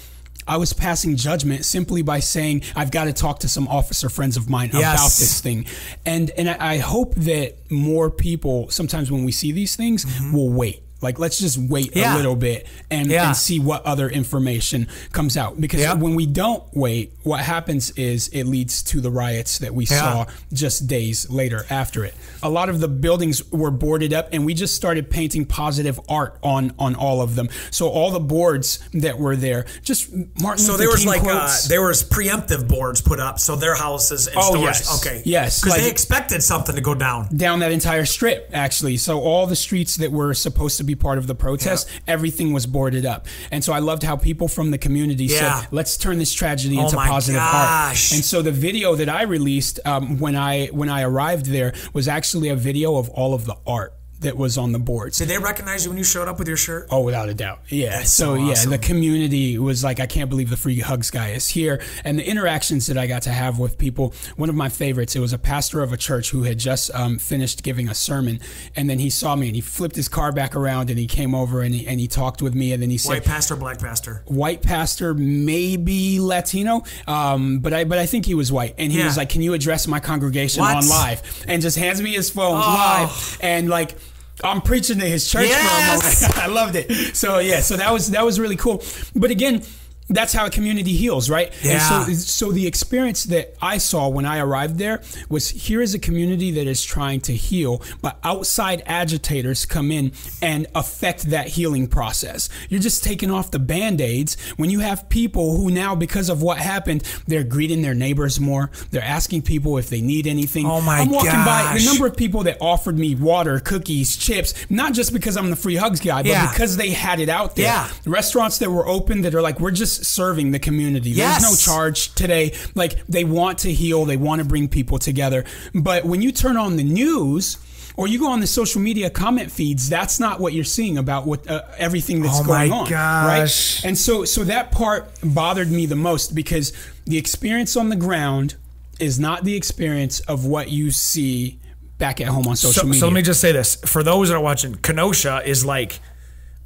I 0.48 0.58
was 0.58 0.74
passing 0.74 1.16
judgment 1.16 1.66
simply 1.66 2.02
by 2.02 2.20
saying 2.20 2.64
I've 2.76 2.92
got 2.92 3.06
to 3.06 3.14
talk 3.14 3.40
to 3.40 3.48
some 3.50 3.68
officer 3.68 4.10
friends 4.10 4.38
of 4.38 4.50
mine 4.50 4.72
Yes. 4.74 4.94
about 5.00 5.12
this 5.20 5.40
thing. 5.40 5.66
And 6.06 6.32
and 6.32 6.50
I 6.50 6.58
I 6.74 6.78
hope 6.78 7.14
that 7.16 7.72
more 7.72 8.10
people 8.10 8.70
sometimes 8.70 9.12
when 9.12 9.24
we 9.24 9.32
see 9.32 9.52
these 9.52 9.76
things 9.76 10.04
mm-hmm. 10.04 10.34
will 10.36 10.50
wait. 10.50 10.84
Like 11.02 11.20
let's 11.20 11.40
just 11.40 11.58
wait. 11.58 11.96
Yeah. 11.96 12.16
a 12.16 12.18
little 12.18 12.36
bit 12.36 12.68
and, 12.90 13.08
Yeah. 13.10 13.28
and 13.28 13.36
see 13.38 13.60
what 13.60 13.86
other 13.86 14.10
information 14.10 14.88
comes 15.12 15.36
out. 15.38 15.60
Because 15.60 15.82
Yeah. 15.82 15.94
when 15.94 16.16
we 16.16 16.26
don't 16.26 16.64
wait, 16.74 17.14
what 17.24 17.40
happens 17.42 17.92
is 17.92 18.28
it 18.30 18.46
leads 18.46 18.82
to 18.84 19.02
the 19.02 19.12
riots 19.12 19.60
that 19.60 19.74
we 19.74 19.86
saw 19.86 20.26
just 20.54 20.88
days 20.88 21.30
later 21.30 21.66
after 21.70 22.06
it. 22.06 22.14
A 22.44 22.50
lot 22.50 22.70
of 22.70 22.80
the 22.80 22.88
buildings 22.88 23.42
were 23.52 23.72
boarded 23.72 24.14
up, 24.14 24.30
and 24.32 24.46
we 24.46 24.54
just 24.54 24.76
started 24.76 25.10
painting 25.10 25.46
positive 25.46 26.00
art 26.10 26.38
on 26.44 26.74
on 26.80 26.96
all 26.96 27.22
of 27.22 27.36
them. 27.36 27.50
So 27.72 27.90
all 27.90 28.12
the 28.12 28.20
boards 28.20 28.80
that 28.94 29.18
were 29.20 29.36
there, 29.36 29.66
just 29.84 30.10
Martin. 30.42 30.64
so 30.66 30.72
Luther 30.74 30.78
there 30.84 30.90
was 30.90 31.00
King 31.00 31.08
like 31.08 31.24
uh, 31.24 31.56
there 31.68 31.82
was 31.86 32.04
preemptive 32.04 32.68
boards 32.68 33.02
put 33.02 33.20
up, 33.20 33.40
so 33.40 33.56
their 33.56 33.76
houses 33.76 34.28
and 34.28 34.38
Oh, 34.38 34.54
stores. 34.56 34.64
yes. 34.64 34.98
Okay, 35.00 35.22
Yes, 35.26 35.60
because 35.60 35.72
like- 35.78 35.82
they 35.84 35.90
expected 35.90 36.42
something 36.44 36.76
to 36.76 36.82
go 36.82 36.94
down. 36.96 37.28
down 37.36 37.60
that 37.60 37.72
entire 37.72 38.06
strip 38.06 38.50
actually 38.54 38.98
so 38.98 39.20
all 39.22 39.48
the 39.48 39.56
streets 39.56 39.96
that 39.98 40.12
were 40.12 40.34
supposed 40.34 40.78
to 40.78 40.84
be 40.84 40.91
part 40.96 41.18
of 41.18 41.28
the 41.28 41.36
protest 41.36 41.90
everything 42.08 42.54
was 42.54 42.66
boarded 42.66 43.06
up 43.06 43.26
and 43.52 43.64
so 43.64 43.74
i 43.74 43.80
loved 43.80 44.04
how 44.04 44.16
people 44.16 44.48
from 44.48 44.72
the 44.72 44.78
community 44.78 45.26
Yeah. 45.26 45.62
said 45.62 45.68
let's 45.72 45.98
turn 45.98 46.18
this 46.20 46.34
tragedy 46.34 46.78
Oh 46.78 46.84
into 46.86 46.96
positive 46.98 47.40
gosh. 47.40 48.12
art 48.12 48.18
and 48.18 48.24
so 48.26 48.42
the 48.42 48.52
video 48.52 48.96
that 48.96 49.10
i 49.10 49.24
released 49.24 49.80
um, 49.86 50.20
when 50.20 50.36
i 50.36 50.68
when 50.68 50.90
i 50.90 51.02
arrived 51.02 51.48
there 51.48 51.74
was 51.94 52.08
actually 52.08 52.50
a 52.50 52.56
video 52.56 52.96
of 52.98 53.10
all 53.10 53.34
of 53.34 53.46
the 53.46 53.56
art 53.66 53.94
that 54.22 54.38
was 54.38 54.58
on 54.58 54.72
the 54.72 54.80
boards 54.80 55.18
Did 55.18 55.28
they 55.28 55.38
recognize 55.38 55.84
you 55.86 55.92
when 55.92 55.98
you 55.98 56.04
showed 56.04 56.28
up 56.28 56.40
with 56.40 56.48
your 56.48 56.58
shirt? 56.58 56.88
Oh, 56.90 57.02
without 57.02 57.30
a 57.30 57.34
doubt. 57.34 57.60
Yeah. 57.70 58.04
so 58.04 58.36
So, 58.36 58.36
yeah, 58.36 58.66
the 58.66 58.78
community 58.78 59.58
was 59.58 59.84
like, 59.84 60.00
I 60.00 60.06
can't 60.06 60.30
believe 60.30 60.50
the 60.50 60.58
free 60.58 60.80
hugs 60.80 61.12
guy 61.12 61.30
is 61.32 61.50
here. 61.50 61.82
And 62.04 62.18
the 62.20 62.28
interactions 62.28 62.88
that 62.88 62.98
I 62.98 63.08
got 63.08 63.24
to 63.24 63.32
have 63.32 63.60
with 63.60 63.78
people, 63.78 64.14
one 64.38 64.50
of 64.50 64.56
my 64.56 64.70
favorites, 64.70 65.16
it 65.16 65.20
was 65.20 65.34
a 65.34 65.38
pastor 65.38 65.82
of 65.82 65.92
a 65.92 65.98
church 65.98 66.30
who 66.32 66.44
had 66.44 66.58
just 66.60 66.90
um, 66.94 67.18
finished 67.18 67.64
giving 67.64 67.90
a 67.90 67.96
sermon. 67.96 68.40
And 68.76 68.90
then 68.90 69.00
he 69.00 69.10
saw 69.10 69.36
me 69.36 69.48
and 69.48 69.56
he 69.56 69.62
flipped 69.62 69.96
his 69.96 70.08
car 70.08 70.32
back 70.32 70.56
around 70.56 70.90
and 70.90 70.98
he 70.98 71.08
came 71.08 71.34
over 71.36 71.62
and 71.62 71.74
he, 71.76 71.88
and 71.88 72.00
he 72.00 72.08
talked 72.08 72.42
with 72.42 72.54
me. 72.56 72.74
And 72.74 72.82
then 72.82 72.90
he 72.90 72.98
said, 72.98 73.10
White 73.10 73.26
pastor, 73.26 73.56
black 73.56 73.80
pastor. 73.80 74.24
white 74.26 74.62
pastor, 74.62 75.14
maybe 75.14 76.20
Latino, 76.20 76.84
um, 77.08 77.60
but 77.60 77.74
I 77.74 77.84
but 77.84 77.98
I 77.98 78.06
think 78.06 78.26
he 78.26 78.34
was 78.36 78.52
white, 78.52 78.76
and 78.78 78.92
he 78.92 79.00
Yeah. 79.00 79.06
was 79.06 79.18
like, 79.18 79.30
"Can 79.30 79.42
you 79.42 79.54
address 79.54 79.88
my 79.88 80.00
congregation 80.00 80.62
What? 80.62 80.76
on 80.78 80.88
live?" 80.88 81.22
And 81.48 81.62
just 81.62 81.78
hands 81.78 82.02
me 82.02 82.14
his 82.14 82.30
phone 82.30 82.56
Oh. 82.56 82.60
live, 82.60 83.38
and 83.42 83.70
like. 83.70 83.96
I'm 84.44 84.62
preaching 84.62 85.00
to 85.00 85.06
his 85.06 85.30
church 85.30 85.48
Yes. 85.48 86.22
for 86.24 86.26
a 86.26 86.28
moment. 86.32 86.38
I 86.40 86.48
loved 86.48 86.76
it. 86.76 87.16
So 87.16 87.40
yeah, 87.40 87.60
so 87.62 87.78
that 87.78 87.92
was 87.94 88.12
that 88.12 88.26
was 88.26 88.40
really 88.40 88.56
cool. 88.56 88.84
But 89.16 89.30
again, 89.32 89.64
that's 90.12 90.34
how 90.34 90.46
a 90.46 90.50
community 90.50 90.94
heals, 90.94 91.30
right? 91.30 91.52
Yeah. 91.64 92.06
And 92.06 92.18
so, 92.18 92.46
so 92.48 92.52
the 92.52 92.68
experience 92.68 93.24
that 93.26 93.56
I 93.62 93.78
saw 93.78 94.08
when 94.10 94.26
I 94.26 94.40
arrived 94.40 94.78
there 94.78 95.02
was 95.30 95.50
here 95.50 95.82
is 95.82 95.94
a 95.94 96.00
community 96.00 96.52
that 96.52 96.68
is 96.68 96.84
trying 96.84 97.22
to 97.22 97.34
heal, 97.34 97.82
but 98.02 98.18
outside 98.24 98.84
agitators 98.86 99.66
come 99.66 99.92
in 99.92 100.12
and 100.42 100.68
affect 100.76 101.24
that 101.32 101.48
healing 101.48 101.88
process. 101.88 102.50
You're 102.70 102.80
just 102.82 103.04
taking 103.04 103.32
off 103.32 103.52
the 103.52 103.60
band 103.60 104.02
aids 104.02 104.36
when 104.58 104.70
you 104.70 104.80
have 104.80 105.10
people 105.10 105.58
who 105.58 105.72
now, 105.72 105.96
because 105.96 106.30
of 106.30 106.42
what 106.42 106.58
happened, 106.58 107.04
they're 107.28 107.44
greeting 107.44 107.82
their 107.82 107.94
neighbors 107.96 108.40
more. 108.40 108.70
They're 108.92 109.04
asking 109.04 109.44
people 109.44 109.78
if 109.78 109.90
they 109.90 110.02
need 110.02 110.28
anything. 110.28 110.66
Oh 110.66 110.82
my 110.82 111.00
I'm 111.00 111.10
walking 111.10 111.32
by 111.32 111.64
gosh. 111.64 111.80
the 111.80 111.86
number 111.86 112.06
of 112.08 112.16
people 112.16 112.44
that 112.44 112.58
offered 112.60 112.98
me 112.98 113.16
water, 113.16 113.60
cookies, 113.60 114.16
chips, 114.18 114.54
not 114.70 114.94
just 114.94 115.14
because 115.14 115.38
I'm 115.38 115.50
the 115.50 115.56
free 115.56 115.76
hugs 115.76 116.00
guy, 116.00 116.22
but 116.24 116.30
Yeah. 116.30 116.52
because 116.52 116.78
they 116.78 116.90
had 116.92 117.20
it 117.20 117.30
out 117.30 117.56
there. 117.56 117.66
Yeah. 117.66 117.90
Restaurants 118.06 118.58
that 118.60 118.70
were 118.72 118.88
open 118.88 119.22
that 119.22 119.34
are 119.36 119.42
like, 119.42 119.60
we're 119.60 119.72
just 119.72 120.01
serving 120.04 120.52
the 120.52 120.60
community. 120.60 121.12
Yes. 121.12 121.42
There's 121.42 121.52
no 121.68 121.74
charge 121.74 122.14
today. 122.16 122.54
Like 122.76 123.06
they 123.08 123.24
want 123.24 123.60
to 123.60 123.72
heal, 123.72 124.06
they 124.06 124.18
want 124.18 124.40
to 124.42 124.46
bring 124.48 124.68
people 124.68 125.00
together. 125.00 125.46
But 125.74 126.06
when 126.06 126.22
you 126.22 126.32
turn 126.32 126.58
on 126.58 126.76
the 126.78 126.84
news, 126.84 127.58
or 127.98 128.08
you 128.08 128.20
go 128.20 128.28
on 128.32 128.40
the 128.40 128.48
social 128.48 128.80
media 128.82 129.10
comment 129.10 129.52
feeds, 129.52 129.90
that's 129.90 130.18
not 130.20 130.40
what 130.40 130.54
you're 130.54 130.64
seeing 130.64 130.98
about 130.98 131.26
what 131.28 131.48
uh, 131.50 131.62
everything 131.78 132.22
that's 132.22 132.40
Oh 132.40 132.44
going 132.46 132.72
on, 132.72 132.90
gosh. 132.90 133.82
right? 133.84 133.86
And 133.88 133.98
so, 133.98 134.24
so 134.24 134.46
that 134.46 134.72
part 134.72 135.12
bothered 135.22 135.70
me 135.70 135.86
the 135.88 135.98
most 135.98 136.34
because 136.34 136.72
the 137.06 137.18
experience 137.18 137.76
on 137.76 137.90
the 137.90 137.98
ground 137.98 138.56
is 139.00 139.20
not 139.20 139.44
the 139.44 139.56
experience 139.56 140.22
of 140.22 140.46
what 140.46 140.70
you 140.72 140.90
see 140.92 141.60
back 141.98 142.22
at 142.22 142.28
home 142.28 142.48
on 142.48 142.56
social 142.56 142.82
So, 142.84 142.88
media. 142.88 143.00
so 143.02 143.08
let 143.08 143.14
me 143.14 143.22
just 143.24 143.42
say 143.42 143.52
this: 143.52 143.76
for 143.76 144.04
those 144.04 144.30
that 144.30 144.36
are 144.36 144.42
watching, 144.42 144.76
Kenosha 144.76 145.42
is 145.46 145.66
like, 145.66 146.00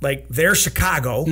like 0.01 0.27
they're 0.29 0.53
Chicago, 0.55 1.25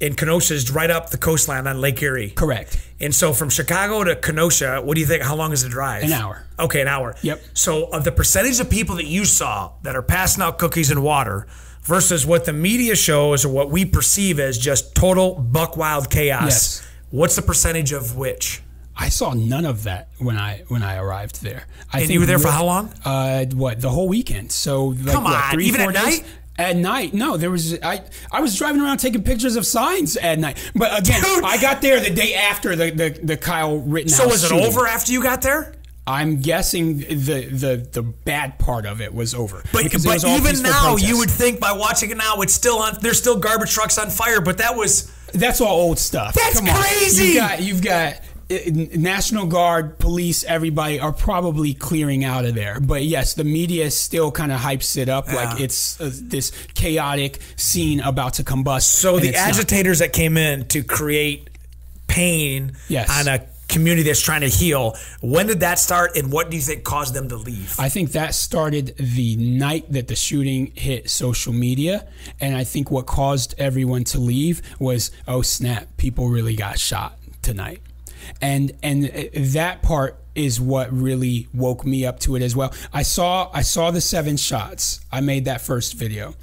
and 0.00 0.16
Kenosha 0.16 0.54
is 0.54 0.70
right 0.70 0.90
up 0.90 1.10
the 1.10 1.18
coastline 1.18 1.66
on 1.66 1.80
Lake 1.80 2.02
Erie. 2.02 2.30
Correct. 2.30 2.78
And 3.00 3.14
so 3.14 3.32
from 3.32 3.50
Chicago 3.50 4.04
to 4.04 4.16
Kenosha, 4.16 4.80
what 4.82 4.94
do 4.94 5.00
you 5.00 5.06
think? 5.06 5.22
How 5.22 5.36
long 5.36 5.52
is 5.52 5.62
the 5.62 5.68
drive? 5.68 6.04
An 6.04 6.12
hour. 6.12 6.46
Okay, 6.58 6.80
an 6.80 6.88
hour. 6.88 7.14
Yep. 7.22 7.42
So 7.54 7.84
of 7.86 8.04
the 8.04 8.12
percentage 8.12 8.58
of 8.60 8.70
people 8.70 8.96
that 8.96 9.06
you 9.06 9.24
saw 9.24 9.72
that 9.82 9.94
are 9.96 10.02
passing 10.02 10.42
out 10.42 10.58
cookies 10.58 10.90
and 10.90 11.02
water 11.02 11.46
versus 11.82 12.26
what 12.26 12.44
the 12.46 12.52
media 12.52 12.96
shows 12.96 13.44
or 13.44 13.50
what 13.50 13.70
we 13.70 13.84
perceive 13.84 14.40
as 14.40 14.58
just 14.58 14.94
total 14.94 15.34
buck 15.34 15.76
wild 15.76 16.10
chaos, 16.10 16.42
Yes. 16.44 16.88
what's 17.10 17.36
the 17.36 17.42
percentage 17.42 17.92
of 17.92 18.16
which? 18.16 18.62
I 18.98 19.10
saw 19.10 19.34
none 19.34 19.66
of 19.66 19.82
that 19.82 20.08
when 20.18 20.38
I 20.38 20.62
when 20.68 20.82
I 20.82 20.96
arrived 20.96 21.42
there. 21.42 21.66
I 21.92 22.00
And 22.00 22.10
you 22.10 22.18
were 22.20 22.24
there 22.24 22.38
for 22.38 22.48
how 22.50 22.64
long? 22.64 22.90
Uh, 23.04 23.44
what 23.52 23.78
the 23.82 23.90
whole 23.90 24.08
weekend? 24.08 24.50
So 24.52 24.86
like, 24.86 25.12
Come 25.12 25.24
what, 25.24 25.34
on, 25.34 25.50
three, 25.52 25.66
even 25.66 25.82
four 25.82 25.90
at 25.90 25.96
days? 25.96 26.20
night? 26.22 26.28
At 26.58 26.76
night, 26.76 27.12
no. 27.12 27.36
There 27.36 27.50
was 27.50 27.78
I. 27.82 28.02
I 28.32 28.40
was 28.40 28.56
driving 28.56 28.80
around 28.80 28.98
taking 28.98 29.22
pictures 29.22 29.56
of 29.56 29.66
signs 29.66 30.16
at 30.16 30.38
night. 30.38 30.56
But 30.74 30.98
again, 30.98 31.22
Dude. 31.22 31.44
I 31.44 31.60
got 31.60 31.82
there 31.82 32.00
the 32.00 32.10
day 32.10 32.34
after 32.34 32.74
the 32.74 32.90
the, 32.90 33.10
the 33.22 33.36
Kyle 33.36 33.78
Rittenhouse. 33.78 34.16
So 34.18 34.26
was 34.26 34.44
it 34.44 34.48
shooting. 34.48 34.64
over 34.64 34.86
after 34.86 35.12
you 35.12 35.22
got 35.22 35.42
there? 35.42 35.74
I'm 36.06 36.40
guessing 36.40 36.98
the 36.98 37.48
the 37.50 37.88
the 37.92 38.02
bad 38.02 38.58
part 38.58 38.86
of 38.86 39.00
it 39.00 39.12
was 39.12 39.34
over. 39.34 39.62
But, 39.72 39.90
but 39.92 40.24
even 40.24 40.62
now, 40.62 40.90
protest. 40.92 41.08
you 41.08 41.18
would 41.18 41.30
think 41.30 41.58
by 41.58 41.72
watching 41.72 42.10
it 42.10 42.16
now, 42.16 42.40
it's 42.42 42.54
still 42.54 42.78
on. 42.78 42.96
There's 43.00 43.18
still 43.18 43.38
garbage 43.38 43.72
trucks 43.72 43.98
on 43.98 44.08
fire, 44.10 44.40
but 44.40 44.58
that 44.58 44.76
was 44.76 45.12
That's 45.32 45.60
all 45.60 45.78
old 45.80 45.98
stuff. 45.98 46.34
That's 46.34 46.60
Come 46.60 46.68
on. 46.68 46.80
crazy. 46.80 47.24
You've 47.24 47.36
got 47.36 47.62
you've 47.62 47.82
got 47.82 48.20
National 48.48 49.46
Guard, 49.46 49.98
police, 49.98 50.44
everybody 50.44 51.00
are 51.00 51.12
probably 51.12 51.74
clearing 51.74 52.24
out 52.24 52.44
of 52.44 52.54
there. 52.54 52.78
But 52.80 53.02
yes, 53.04 53.34
the 53.34 53.42
media 53.44 53.90
still 53.90 54.30
kind 54.30 54.52
of 54.52 54.60
hypes 54.60 54.96
it 54.96 55.08
up 55.08 55.26
like 55.32 55.60
it's 55.60 56.00
uh, 56.00 56.10
this 56.12 56.52
chaotic 56.74 57.40
scene 57.56 58.00
about 58.00 58.34
to 58.34 58.44
combust. 58.44 58.82
so 58.82 59.18
the 59.18 59.28
it's 59.28 59.38
not. 59.38 59.48
agitators 59.48 59.98
that 59.98 60.12
came 60.12 60.36
in 60.36 60.66
to 60.68 60.82
create 60.84 61.50
pain 62.06 62.72
Yes. 62.88 63.10
on 63.10 63.26
a 63.32 63.44
community 63.68 64.04
that's 64.04 64.20
trying 64.22 64.42
to 64.42 64.48
heal. 64.48 64.94
When 65.20 65.48
did 65.48 65.60
that 65.60 65.80
start, 65.80 66.16
and 66.16 66.30
what 66.30 66.48
do 66.48 66.56
you 66.56 66.62
think 66.62 66.84
caused 66.84 67.14
them 67.14 67.28
to 67.30 67.36
leave? 67.36 67.74
I 67.80 67.88
think 67.88 68.12
that 68.12 68.32
started 68.36 68.94
the 68.96 69.34
night 69.36 69.90
that 69.92 70.06
the 70.06 70.14
shooting 70.14 70.70
hit 70.76 71.10
social 71.10 71.52
media. 71.52 72.06
And 72.40 72.56
I 72.56 72.62
think 72.62 72.92
what 72.92 73.06
caused 73.06 73.56
everyone 73.58 74.04
to 74.04 74.20
leave 74.20 74.62
was, 74.78 75.10
oh, 75.26 75.42
snap, 75.42 75.88
people 75.96 76.28
really 76.28 76.54
got 76.54 76.78
shot 76.78 77.18
tonight. 77.42 77.82
And 78.40 78.72
and 78.82 79.04
that 79.34 79.82
part 79.82 80.22
is 80.34 80.60
what 80.60 80.92
really 80.92 81.48
woke 81.54 81.84
me 81.84 82.04
up 82.04 82.20
to 82.20 82.36
it 82.36 82.42
as 82.42 82.54
well. 82.54 82.72
I 82.92 83.02
saw 83.02 83.50
I 83.52 83.62
saw 83.62 83.90
the 83.90 84.00
seven 84.00 84.36
shots. 84.36 85.00
I 85.10 85.20
made 85.20 85.46
that 85.46 85.60
first 85.60 85.94
video. 85.94 86.34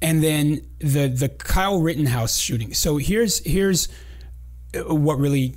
And 0.00 0.22
then 0.22 0.66
the 0.78 1.08
the 1.08 1.28
Kyle 1.28 1.80
Rittenhouse 1.80 2.38
shooting. 2.38 2.74
So 2.74 2.96
here's 2.98 3.38
here's 3.44 3.88
what 4.86 5.18
really 5.18 5.54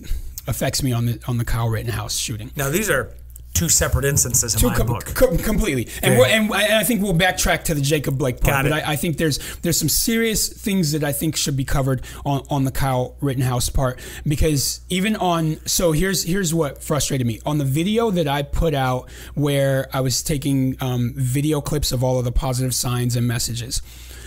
affects 0.48 0.82
me 0.82 0.92
on 0.94 1.06
the 1.06 1.20
on 1.28 1.38
the 1.38 1.46
Kyle 1.46 1.70
Rittenhouse 1.70 2.18
shooting. 2.18 2.52
Now 2.56 2.70
these 2.70 2.90
are 2.90 3.14
two 3.58 3.70
separate 3.70 4.06
instances 4.06 4.54
in 4.54 4.60
Two 4.60 4.68
my 4.70 4.76
com- 4.76 4.88
book. 4.88 5.06
com- 5.16 5.38
completely, 5.38 5.88
and 6.04 6.16
Yeah. 6.16 6.26
and 6.26 6.54
I 6.54 6.80
I 6.82 6.84
think 6.84 7.02
we'll 7.02 7.14
backtrack 7.14 7.64
to 7.66 7.74
the 7.74 7.82
Jacob 7.82 8.18
Blake 8.18 8.40
part. 8.40 8.54
Got 8.66 8.70
but. 8.70 8.74
I, 8.88 8.94
I 8.94 8.96
think 8.96 9.18
there's 9.18 9.40
there's 9.64 9.78
some 9.78 9.90
serious 9.90 10.48
things 10.48 10.92
that 10.92 11.04
I 11.04 11.12
think 11.12 11.36
should 11.36 11.58
be 11.58 11.66
covered 11.66 12.02
on, 12.26 12.44
on 12.50 12.64
the 12.66 12.72
Kyle 12.72 13.16
Rittenhouse 13.22 13.70
part 13.70 14.00
because 14.26 14.82
even 14.90 15.16
on 15.16 15.58
so 15.66 15.92
here's 15.92 16.24
here's 16.24 16.54
what 16.54 16.84
frustrated 16.84 17.26
me 17.26 17.40
on 17.46 17.58
the 17.58 17.66
video 17.66 18.12
that 18.12 18.28
I 18.28 18.44
put 18.44 18.74
out 18.74 19.10
where 19.36 19.88
I 19.94 20.02
was 20.02 20.22
taking 20.24 20.78
um, 20.82 21.14
video 21.16 21.62
clips 21.62 21.92
of 21.92 22.04
all 22.04 22.20
of 22.20 22.26
the 22.26 22.32
positive 22.32 22.74
signs 22.76 23.16
and 23.16 23.28
messages. 23.28 23.82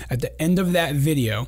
At 0.08 0.20
the 0.20 0.42
end 0.42 0.58
of 0.58 0.72
that 0.72 0.94
video, 0.96 1.46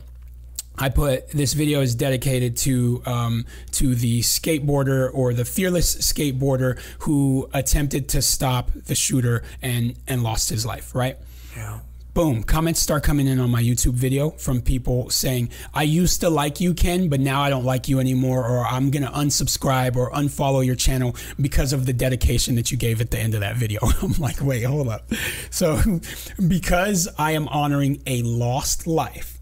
I 0.78 0.88
put 0.88 1.28
this 1.30 1.52
video 1.52 1.80
is 1.80 1.94
dedicated 1.94 2.56
to 2.58 3.02
um, 3.06 3.46
to 3.72 3.94
the 3.94 4.20
skateboarder 4.20 5.10
or 5.12 5.34
the 5.34 5.44
fearless 5.44 5.96
skateboarder 5.96 6.78
who 7.00 7.48
attempted 7.52 8.08
to 8.10 8.22
stop 8.22 8.70
the 8.72 8.94
shooter 8.94 9.42
and 9.60 9.94
and 10.06 10.22
lost 10.22 10.50
his 10.50 10.64
life. 10.64 10.94
Right. 10.94 11.16
Yeah. 11.56 11.80
Boom. 12.14 12.42
Comments 12.42 12.78
start 12.78 13.02
coming 13.02 13.26
in 13.26 13.40
on 13.40 13.48
my 13.50 13.62
YouTube 13.62 13.94
video 13.94 14.30
from 14.32 14.60
people 14.60 15.08
saying, 15.08 15.48
I 15.72 15.84
used 15.84 16.20
to 16.20 16.28
like 16.28 16.60
you, 16.60 16.74
Ken, 16.74 17.08
but 17.08 17.20
now 17.20 17.40
I 17.40 17.48
don't 17.48 17.64
like 17.64 17.88
you 17.88 18.00
anymore, 18.00 18.46
or 18.46 18.66
I'm 18.66 18.90
going 18.90 19.02
to 19.02 19.08
unsubscribe 19.08 19.96
or 19.96 20.10
unfollow 20.10 20.64
your 20.64 20.74
channel 20.74 21.16
because 21.40 21.72
of 21.72 21.86
the 21.86 21.94
dedication 21.94 22.54
that 22.56 22.70
you 22.70 22.76
gave 22.76 23.00
at 23.00 23.12
the 23.12 23.18
end 23.18 23.32
of 23.32 23.40
that 23.40 23.56
video. 23.56 23.80
I'm 24.02 24.12
like, 24.18 24.42
wait, 24.42 24.64
hold 24.64 24.88
up. 24.88 25.10
So, 25.48 25.80
because 26.48 27.08
I 27.16 27.32
am 27.32 27.48
honoring 27.48 28.02
a 28.06 28.20
lost 28.20 28.86
life, 28.86 29.38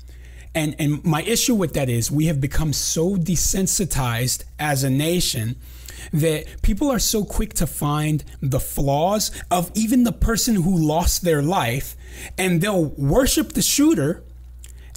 and, 0.54 0.74
and 0.78 1.04
my 1.04 1.22
issue 1.22 1.54
with 1.54 1.74
that 1.74 1.88
is 1.88 2.10
we 2.10 2.26
have 2.26 2.40
become 2.40 2.72
so 2.72 3.16
desensitized 3.16 4.44
as 4.58 4.82
a 4.82 4.90
nation 4.90 5.56
that 6.12 6.62
people 6.62 6.90
are 6.90 6.98
so 6.98 7.24
quick 7.24 7.54
to 7.54 7.66
find 7.66 8.24
the 8.40 8.58
flaws 8.58 9.30
of 9.50 9.70
even 9.74 10.04
the 10.04 10.12
person 10.12 10.56
who 10.56 10.76
lost 10.76 11.22
their 11.22 11.42
life 11.42 11.94
and 12.36 12.60
they'll 12.60 12.86
worship 12.86 13.52
the 13.52 13.62
shooter 13.62 14.24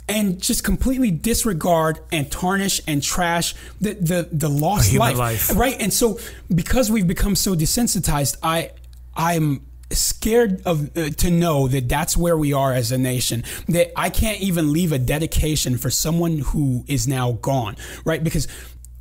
and 0.08 0.42
just 0.42 0.64
completely 0.64 1.12
disregard 1.12 2.00
and 2.12 2.32
tarnish 2.32 2.82
and 2.88 3.02
trash 3.04 3.54
the 3.80 3.94
the, 3.94 4.28
the 4.32 4.50
lost 4.50 4.94
life. 4.94 5.18
life. 5.18 5.56
right 5.56 5.78
and 5.80 5.94
so 5.94 6.20
because 6.54 6.92
we've 6.92 7.08
become 7.08 7.36
so 7.36 7.56
desensitized 7.56 8.36
i 8.44 8.72
i'm 9.16 9.62
scared 9.98 10.62
of 10.66 10.96
uh, 10.98 11.10
to 11.10 11.30
know 11.32 11.68
that 11.68 11.88
that's 11.90 12.16
where 12.18 12.38
we 12.38 12.54
are 12.54 12.74
as 12.74 12.92
a 12.92 12.98
nation 12.98 13.44
that 13.68 13.92
i 14.00 14.10
can't 14.10 14.42
even 14.42 14.72
leave 14.74 14.92
a 14.92 15.00
dedication 15.00 15.78
for 15.78 15.90
someone 15.90 16.40
who 16.40 16.84
is 16.88 17.08
now 17.08 17.34
gone 17.42 17.76
right 18.06 18.24
because 18.24 18.48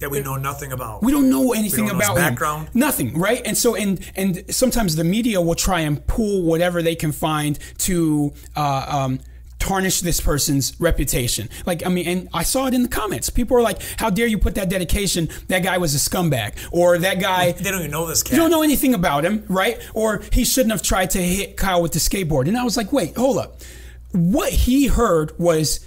That 0.01 0.11
we 0.11 0.21
know 0.21 0.37
nothing 0.37 0.73
about. 0.73 1.03
we 1.03 1.13
don't 1.13 1.31
know 1.31 1.53
anything 1.53 1.87
don't 1.87 1.95
know 1.99 2.01
his 2.01 2.09
about 2.09 2.19
him. 2.19 2.25
background. 2.35 2.69
Nothing, 2.75 3.17
right? 3.19 3.41
And 3.47 3.57
so, 3.57 3.77
and 3.77 4.01
and 4.17 4.43
sometimes 4.53 4.97
the 4.97 5.05
media 5.05 5.41
will 5.41 5.55
try 5.55 5.81
and 5.87 6.05
pull 6.09 6.43
whatever 6.43 6.83
they 6.83 6.97
can 6.97 7.13
find 7.13 7.57
to 7.87 8.33
uh, 8.57 8.85
um, 8.89 9.21
tarnish 9.63 10.01
this 10.01 10.21
person's 10.21 10.79
reputation. 10.81 11.49
Like, 11.65 11.87
I 11.87 11.89
mean, 11.89 12.07
and 12.09 12.29
I 12.35 12.43
saw 12.43 12.67
it 12.67 12.75
in 12.75 12.83
the 12.83 12.89
comments. 12.89 13.31
People 13.31 13.57
are 13.57 13.63
like, 13.63 13.81
"How 13.97 14.11
dare 14.11 14.27
you 14.27 14.39
put 14.39 14.57
that 14.57 14.69
dedication? 14.69 15.29
That 15.49 15.63
guy 15.63 15.79
was 15.79 15.95
a 15.95 15.99
scumbag, 15.99 16.55
or 16.73 16.99
that 16.99 17.21
guy." 17.21 17.53
they 17.53 17.71
don't 17.71 17.81
even 17.81 17.91
know 17.93 18.07
this 18.07 18.23
cat. 18.23 18.33
You 18.33 18.39
don't 18.39 18.51
know 18.51 18.63
anything 18.63 18.95
about 18.95 19.25
him, 19.25 19.45
right? 19.49 19.79
Or 19.95 20.23
he 20.33 20.45
shouldn't 20.45 20.73
have 20.73 20.83
tried 20.83 21.11
to 21.11 21.23
hit 21.23 21.57
Kyle 21.57 21.81
with 21.81 21.93
the 21.93 21.99
skateboard. 21.99 22.49
And 22.49 22.57
I 22.59 22.65
was 22.65 22.77
like, 22.77 22.93
wait, 22.93 23.17
hold 23.17 23.39
up. 23.39 23.61
What 24.11 24.53
he 24.53 24.89
heard 24.89 25.39
was 25.39 25.81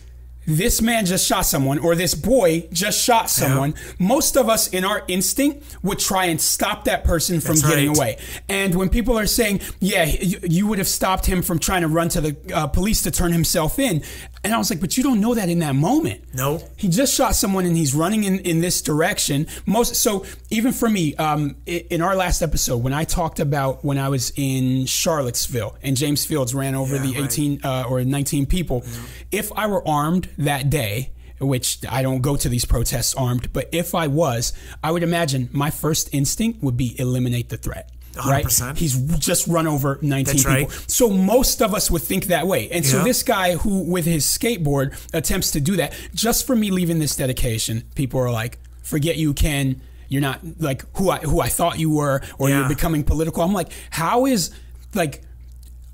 this 0.46 0.82
man 0.82 1.06
just 1.06 1.28
shot 1.28 1.46
someone 1.46 1.80
or 1.80 1.96
this 1.96 2.14
boy 2.14 2.68
just 2.72 3.02
shot 3.02 3.30
someone. 3.30 3.74
Most 4.00 4.38
of 4.38 4.50
us 4.50 4.68
in 4.68 4.86
our 4.86 5.04
instinct 5.08 5.78
would 5.84 6.00
try 6.00 6.26
and 6.26 6.40
stop 6.40 6.86
that 6.86 7.04
person 7.04 7.42
from 7.42 7.56
That's 7.56 7.70
getting 7.70 7.90
right. 7.90 7.98
away. 7.98 8.18
And 8.50 8.76
when 8.76 8.90
people 8.90 9.18
are 9.18 9.26
saying, 9.26 9.62
yeah, 9.80 10.06
you, 10.06 10.40
you 10.44 10.68
would 10.68 10.78
have 10.78 10.88
stopped 10.88 11.26
him 11.26 11.42
from 11.42 11.60
trying 11.60 11.82
to 11.82 11.88
run 11.88 12.10
to 12.10 12.22
the 12.22 12.36
uh, 12.54 12.68
police 12.68 13.02
to 13.04 13.12
turn 13.12 13.32
himself 13.32 13.80
in. 13.80 14.04
And 14.46 14.54
I 14.54 14.58
was 14.58 14.70
like, 14.70 14.80
but 14.80 14.96
you 14.96 15.04
don't 15.04 15.20
know 15.20 15.34
that 15.34 15.50
in 15.50 15.60
that 15.60 15.76
moment. 15.76 16.22
No. 16.34 16.62
He 16.78 16.88
just 16.88 17.14
shot 17.14 17.36
someone 17.36 17.66
and 17.66 17.76
he's 17.76 17.94
running 17.96 18.24
in, 18.24 18.40
in 18.40 18.62
this 18.62 18.82
direction. 18.82 19.48
Most 19.66 19.96
so 19.96 20.24
even 20.50 20.72
for 20.72 20.88
me, 20.90 21.16
um, 21.16 21.56
in 21.66 22.02
our 22.02 22.16
last 22.16 22.42
episode 22.42 22.78
when 22.78 22.94
I 22.94 23.04
talked 23.04 23.40
about 23.40 23.84
when 23.84 23.98
I 23.98 24.10
was 24.10 24.32
in 24.36 24.86
Charlottesville 24.86 25.76
and 25.82 25.98
James 25.98 26.26
Fields 26.26 26.54
ran 26.56 26.76
over 26.76 26.96
Yeah, 26.96 27.02
the 27.02 27.14
right. 27.22 27.26
18 27.26 27.62
uh, 27.64 27.84
or 27.90 28.04
19 28.04 28.46
people, 28.46 28.86
if 29.32 29.52
I 29.54 29.68
were 29.68 29.86
armed 29.88 30.30
that 30.38 30.70
day. 30.70 31.12
Which 31.38 31.80
I 31.90 32.02
don't 32.02 32.22
go 32.22 32.38
to 32.38 32.48
these 32.48 32.64
protests 32.64 33.14
armed, 33.14 33.52
but 33.52 33.68
if 33.74 33.94
I 33.94 34.08
was, 34.08 34.54
I 34.82 34.90
would 34.92 35.04
imagine 35.04 35.50
my 35.52 35.70
first 35.70 36.08
instinct 36.14 36.64
would 36.64 36.78
be 36.78 36.98
eliminate 36.98 37.50
the 37.50 37.58
threat. 37.58 37.92
Right? 38.18 38.46
100%. 38.46 38.78
He's 38.78 38.98
just 39.20 39.48
run 39.48 39.68
over 39.68 40.00
19 40.02 40.24
That's 40.26 40.44
people. 40.44 40.54
right. 40.54 40.72
So 40.90 41.10
most 41.10 41.62
of 41.62 41.74
us 41.74 41.90
would 41.92 42.02
think 42.02 42.26
that 42.26 42.48
way. 42.48 42.70
And 42.72 42.86
so 42.86 43.04
this 43.04 43.24
guy 43.24 43.56
who 43.56 43.80
with 43.84 44.06
his 44.06 44.26
skateboard 44.26 44.94
attempts 45.14 45.52
to 45.52 45.60
do 45.62 45.76
that, 45.78 45.94
just 46.14 46.46
for 46.48 46.56
me 46.56 46.72
leaving 46.72 47.00
this 47.00 47.16
dedication, 47.16 47.84
people 47.96 48.20
are 48.20 48.32
like, 48.32 48.60
forget 48.84 49.18
you 49.18 49.34
Ken, 49.34 49.82
you're 50.08 50.22
not 50.22 50.40
like 50.60 50.84
who 50.98 51.10
I 51.10 51.20
who 51.20 51.42
I 51.42 51.50
thought 51.50 51.80
you 51.80 51.90
were, 51.90 52.22
or 52.38 52.50
Yeah. 52.50 52.60
you're 52.60 52.70
becoming 52.70 53.04
political. 53.04 53.42
I'm 53.44 53.54
like, 53.54 53.72
how 53.90 54.26
is 54.28 54.52
like 54.94 55.24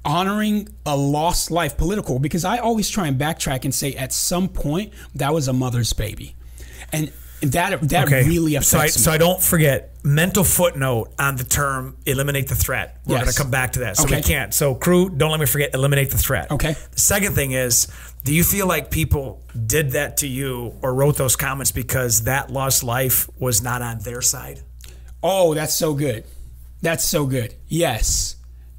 honoring 0.04 0.68
a 0.86 0.96
lost 0.98 1.52
life 1.52 1.78
political? 1.78 2.20
Because 2.20 2.44
I 2.46 2.58
always 2.58 2.90
try 2.90 3.08
and 3.08 3.20
backtrack 3.20 3.64
and 3.66 3.74
say 3.74 3.94
at 3.94 4.12
some 4.14 4.48
point 4.50 4.94
that 5.16 5.34
was 5.34 5.48
a 5.48 5.54
mother's 5.54 5.94
baby. 5.94 6.36
And 6.92 7.12
that 7.42 7.82
that 7.90 8.08
Okay. 8.08 8.24
really 8.28 8.60
so 8.62 8.80
I, 8.80 8.84
me. 8.84 8.90
so 8.90 9.12
I 9.12 9.18
don't 9.18 9.42
forget 9.42 9.94
mental 10.04 10.44
footnote 10.44 11.14
on 11.20 11.36
the 11.36 11.44
term 11.44 11.98
eliminate 12.06 12.48
the 12.48 12.56
threat. 12.56 12.98
We're 13.06 13.16
Yes. 13.16 13.24
going 13.24 13.34
to 13.34 13.38
come 13.42 13.52
back 13.52 13.74
to 13.74 13.80
that. 13.80 13.98
So 13.98 14.04
Okay. 14.06 14.18
we 14.18 14.22
can't. 14.22 14.54
So 14.54 14.76
crew, 14.76 15.10
don't 15.10 15.32
let 15.32 15.40
me 15.40 15.46
forget 15.46 15.74
eliminate 15.74 16.12
the 16.12 16.18
threat. 16.18 16.52
Okay. 16.52 16.76
The 16.92 17.00
second 17.00 17.34
thing 17.34 17.52
is, 17.52 17.88
do 18.24 18.34
you 18.34 18.44
feel 18.44 18.68
like 18.68 18.92
people 18.92 19.44
did 19.68 19.92
that 19.92 20.18
to 20.18 20.28
you 20.28 20.74
or 20.82 20.94
wrote 20.94 21.18
those 21.18 21.36
comments 21.36 21.72
because 21.72 22.22
that 22.24 22.52
lost 22.52 22.84
life 22.84 23.30
was 23.40 23.62
not 23.62 23.82
on 23.82 24.00
their 24.00 24.22
side? 24.22 24.62
Oh, 25.24 25.54
that's 25.54 25.74
so 25.74 25.94
good. 25.94 26.24
That's 26.82 27.04
so 27.04 27.26
good. 27.26 27.54
Yes. 27.68 28.36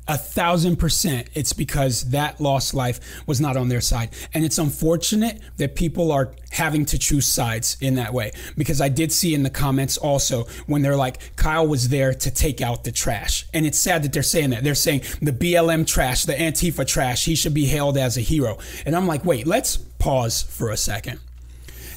A 0.08 0.18
thousand 0.18 0.76
percent. 0.76 1.28
It's 1.34 1.52
because 1.52 2.10
that 2.10 2.40
lost 2.40 2.74
life 2.74 3.00
was 3.26 3.40
not 3.40 3.56
on 3.56 3.68
their 3.68 3.80
side. 3.80 4.10
And 4.34 4.44
it's 4.44 4.58
unfortunate 4.58 5.40
that 5.58 5.76
people 5.76 6.10
are 6.10 6.32
having 6.50 6.84
to 6.86 6.98
choose 6.98 7.26
sides 7.26 7.76
in 7.80 7.94
that 7.94 8.12
way. 8.12 8.32
Because 8.56 8.80
I 8.80 8.88
did 8.88 9.12
see 9.12 9.34
in 9.34 9.42
the 9.42 9.50
comments 9.50 9.96
also 9.96 10.44
when 10.66 10.82
they're 10.82 10.96
like, 10.96 11.36
Kyle 11.36 11.66
was 11.66 11.88
there 11.88 12.12
to 12.12 12.30
take 12.30 12.60
out 12.60 12.84
the 12.84 12.92
trash. 12.92 13.46
And 13.54 13.64
it's 13.64 13.78
sad 13.78 14.02
that 14.02 14.12
they're 14.12 14.22
saying 14.22 14.50
that. 14.50 14.64
They're 14.64 14.74
saying 14.74 15.02
the 15.20 15.32
BLM 15.32 15.86
trash, 15.86 16.24
the 16.24 16.34
Antifa 16.34 16.86
trash, 16.86 17.24
he 17.24 17.34
should 17.34 17.54
be 17.54 17.66
hailed 17.66 17.96
as 17.96 18.16
a 18.16 18.20
hero. 18.20 18.58
And 18.84 18.96
I'm 18.96 19.06
like, 19.06 19.24
wait, 19.24 19.46
let's 19.46 19.76
pause 19.76 20.42
for 20.42 20.70
a 20.70 20.76
second 20.76 21.20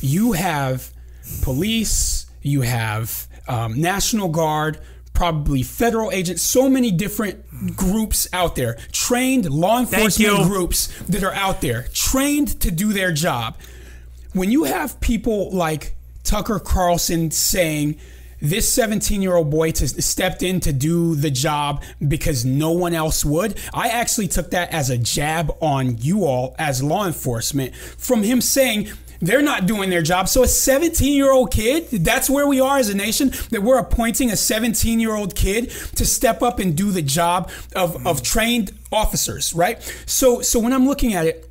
you 0.06 0.34
have 0.34 0.94
police, 1.42 2.28
you 2.42 2.62
have 2.62 3.28
um, 3.48 3.80
National 3.80 4.30
Guard, 4.30 4.80
probably 5.16 5.64
federal 5.64 6.12
agents, 6.12 6.44
so 6.44 6.70
many 6.70 6.92
different 6.92 7.76
groups 7.76 8.28
out 8.34 8.56
there, 8.56 8.78
trained 8.92 9.50
law 9.50 9.80
enforcement 9.80 10.44
groups 10.44 10.88
that 11.08 11.24
are 11.24 11.34
out 11.34 11.62
there, 11.62 11.88
trained 11.94 12.60
to 12.62 12.70
do 12.70 12.94
their 12.94 13.12
job. 13.12 13.58
When 14.34 14.52
you 14.52 14.66
have 14.66 15.00
people 15.00 15.52
like 15.52 15.96
Tucker 16.24 16.60
Carlson 16.60 17.32
saying, 17.32 17.98
this 18.42 18.72
17 18.74 19.22
year 19.22 19.36
old 19.36 19.50
boy 19.50 19.72
to 19.72 19.88
stepped 19.88 20.44
in 20.44 20.60
to 20.60 20.74
do 20.74 21.16
the 21.16 21.32
job 21.32 21.82
because 22.06 22.46
no 22.46 22.72
one 22.72 22.94
else 22.94 23.24
would. 23.24 23.58
I 23.74 23.88
actually 23.88 24.28
took 24.28 24.52
that 24.52 24.72
as 24.72 24.90
a 24.90 24.98
jab 24.98 25.56
on 25.62 25.98
you 25.98 26.26
all 26.26 26.54
as 26.60 26.84
law 26.84 27.08
enforcement 27.08 27.76
from 27.76 28.24
him 28.24 28.42
saying 28.42 28.90
they're 29.22 29.42
not 29.42 29.66
doing 29.66 29.90
their 29.90 30.02
job. 30.02 30.30
So 30.30 30.44
a 30.44 30.48
17 30.48 31.14
year 31.14 31.32
old 31.32 31.52
kid, 31.52 31.90
that's 31.90 32.30
where 32.30 32.48
we 32.48 32.60
are 32.62 32.78
as 32.78 32.90
a 32.90 32.96
nation, 32.96 33.32
that 33.52 33.62
we're 33.62 33.80
appointing 33.80 34.32
a 34.32 34.38
17 34.38 35.00
year 35.00 35.16
old 35.16 35.36
kid 35.36 35.70
to 35.96 36.06
step 36.06 36.42
up 36.42 36.60
and 36.60 36.76
do 36.76 36.92
the 36.92 37.02
job 37.02 37.50
of, 37.76 38.06
of 38.06 38.22
trained 38.22 38.72
officers, 38.92 39.54
right? 39.54 39.82
So 40.06 40.42
so 40.42 40.60
when 40.60 40.74
I'm 40.74 40.88
looking 40.88 41.14
at 41.14 41.26
it, 41.26 41.50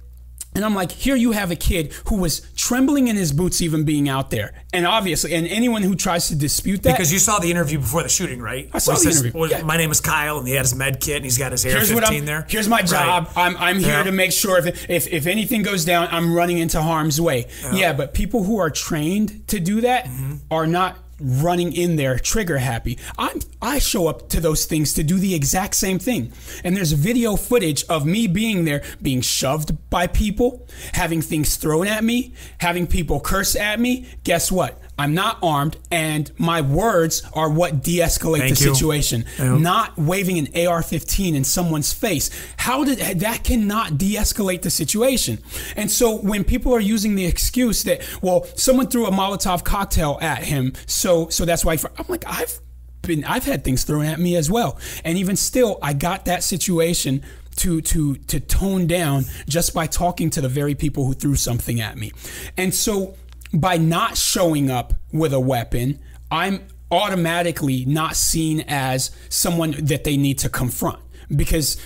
And 0.54 0.64
I'm 0.64 0.74
like, 0.74 0.92
here 0.92 1.16
you 1.16 1.32
have 1.32 1.50
a 1.50 1.56
kid 1.56 1.92
who 2.06 2.16
was 2.16 2.40
trembling 2.56 3.08
in 3.08 3.16
his 3.16 3.32
boots 3.32 3.60
even 3.60 3.84
being 3.84 4.08
out 4.08 4.30
there. 4.30 4.54
And 4.72 4.86
obviously, 4.86 5.34
and 5.34 5.46
anyone 5.48 5.82
who 5.82 5.94
tries 5.96 6.28
to 6.28 6.36
dispute 6.36 6.82
that. 6.84 6.92
Because 6.92 7.12
you 7.12 7.18
saw 7.18 7.40
the 7.40 7.50
interview 7.50 7.78
before 7.78 8.02
the 8.04 8.08
shooting, 8.08 8.40
right? 8.40 8.70
I 8.72 8.78
saw 8.78 8.92
Where 8.92 8.98
the 8.98 9.12
says, 9.12 9.24
interview, 9.24 9.46
yeah. 9.48 9.62
My 9.62 9.76
name 9.76 9.90
is 9.90 10.00
Kyle, 10.00 10.38
and 10.38 10.46
he 10.46 10.54
had 10.54 10.62
his 10.62 10.74
med 10.74 11.00
kit, 11.00 11.16
and 11.16 11.24
he's 11.24 11.38
got 11.38 11.50
his 11.52 11.64
here's 11.64 11.92
what 11.92 12.04
AR-15 12.04 12.18
I'm, 12.18 12.24
there. 12.26 12.46
Here's 12.48 12.68
my 12.68 12.82
job. 12.82 13.24
Right. 13.24 13.36
I'm, 13.36 13.56
I'm 13.56 13.78
here 13.80 13.88
Yeah. 13.98 14.02
to 14.04 14.12
make 14.12 14.30
sure 14.32 14.58
if, 14.64 14.88
if, 14.88 15.08
if 15.12 15.26
anything 15.26 15.62
goes 15.62 15.84
down, 15.84 16.08
I'm 16.12 16.32
running 16.34 16.58
into 16.58 16.80
harm's 16.80 17.20
way. 17.20 17.46
Yeah. 17.72 17.92
but 17.92 18.14
people 18.14 18.44
who 18.44 18.58
are 18.58 18.70
trained 18.70 19.48
to 19.48 19.58
do 19.60 19.80
that 19.80 20.04
Mm-hmm. 20.06 20.34
are 20.50 20.66
not 20.66 20.98
running 21.24 21.72
in 21.72 21.96
there 21.96 22.18
trigger 22.18 22.58
happy. 22.58 22.98
I 23.18 23.40
I 23.60 23.78
show 23.78 24.06
up 24.06 24.28
to 24.30 24.40
those 24.40 24.66
things 24.66 24.92
to 24.94 25.02
do 25.02 25.18
the 25.18 25.34
exact 25.34 25.74
same 25.74 25.98
thing. 25.98 26.32
And 26.62 26.76
there's 26.76 26.92
video 26.92 27.36
footage 27.36 27.84
of 27.88 28.06
me 28.06 28.26
being 28.26 28.64
there, 28.64 28.82
being 29.00 29.20
shoved 29.22 29.90
by 29.90 30.06
people, 30.06 30.66
having 30.92 31.22
things 31.22 31.56
thrown 31.56 31.86
at 31.86 32.04
me, 32.04 32.34
having 32.58 32.86
people 32.86 33.20
curse 33.20 33.56
at 33.56 33.80
me. 33.80 34.06
Guess 34.24 34.52
what? 34.52 34.80
I'm 34.98 35.14
not 35.14 35.38
armed, 35.42 35.76
and 35.90 36.30
my 36.38 36.60
words 36.60 37.22
are 37.34 37.50
what 37.50 37.82
de-escalate 37.82 38.38
Thank 38.38 38.58
the 38.58 38.64
you. 38.64 38.74
situation. 38.74 39.24
Yeah. 39.38 39.58
Not 39.58 39.96
waving 39.98 40.38
an 40.38 40.46
AR-15 40.46 41.34
in 41.34 41.44
someone's 41.44 41.92
face. 41.92 42.30
How 42.58 42.84
did 42.84 42.98
that 43.20 43.42
cannot 43.42 43.98
de-escalate 43.98 44.62
the 44.62 44.70
situation? 44.70 45.38
And 45.76 45.90
so 45.90 46.16
when 46.16 46.44
people 46.44 46.72
are 46.74 46.80
using 46.80 47.16
the 47.16 47.26
excuse 47.26 47.82
that 47.84 48.02
well, 48.22 48.44
someone 48.56 48.86
threw 48.86 49.06
a 49.06 49.10
Molotov 49.10 49.64
cocktail 49.64 50.18
at 50.20 50.44
him, 50.44 50.72
so 50.86 51.28
so 51.28 51.44
that's 51.44 51.64
why. 51.64 51.76
I'm 51.98 52.06
like 52.08 52.24
I've 52.26 52.60
been 53.02 53.24
I've 53.24 53.44
had 53.44 53.64
things 53.64 53.84
thrown 53.84 54.04
at 54.04 54.18
me 54.20 54.36
as 54.36 54.50
well, 54.50 54.78
and 55.04 55.18
even 55.18 55.36
still, 55.36 55.78
I 55.82 55.92
got 55.92 56.26
that 56.26 56.42
situation. 56.42 57.22
To, 57.58 57.80
to 57.82 58.16
to 58.16 58.40
tone 58.40 58.88
down 58.88 59.26
just 59.48 59.74
by 59.74 59.86
talking 59.86 60.28
to 60.30 60.40
the 60.40 60.48
very 60.48 60.74
people 60.74 61.06
who 61.06 61.14
threw 61.14 61.36
something 61.36 61.80
at 61.80 61.96
me, 61.96 62.10
and 62.56 62.74
so 62.74 63.14
by 63.54 63.76
not 63.76 64.16
showing 64.16 64.70
up 64.70 64.94
with 65.12 65.32
a 65.32 65.40
weapon, 65.40 66.00
I'm 66.30 66.66
automatically 66.90 67.84
not 67.84 68.16
seen 68.16 68.64
as 68.68 69.10
someone 69.28 69.72
that 69.86 70.04
they 70.04 70.16
need 70.16 70.38
to 70.40 70.48
confront 70.48 71.00
because 71.34 71.78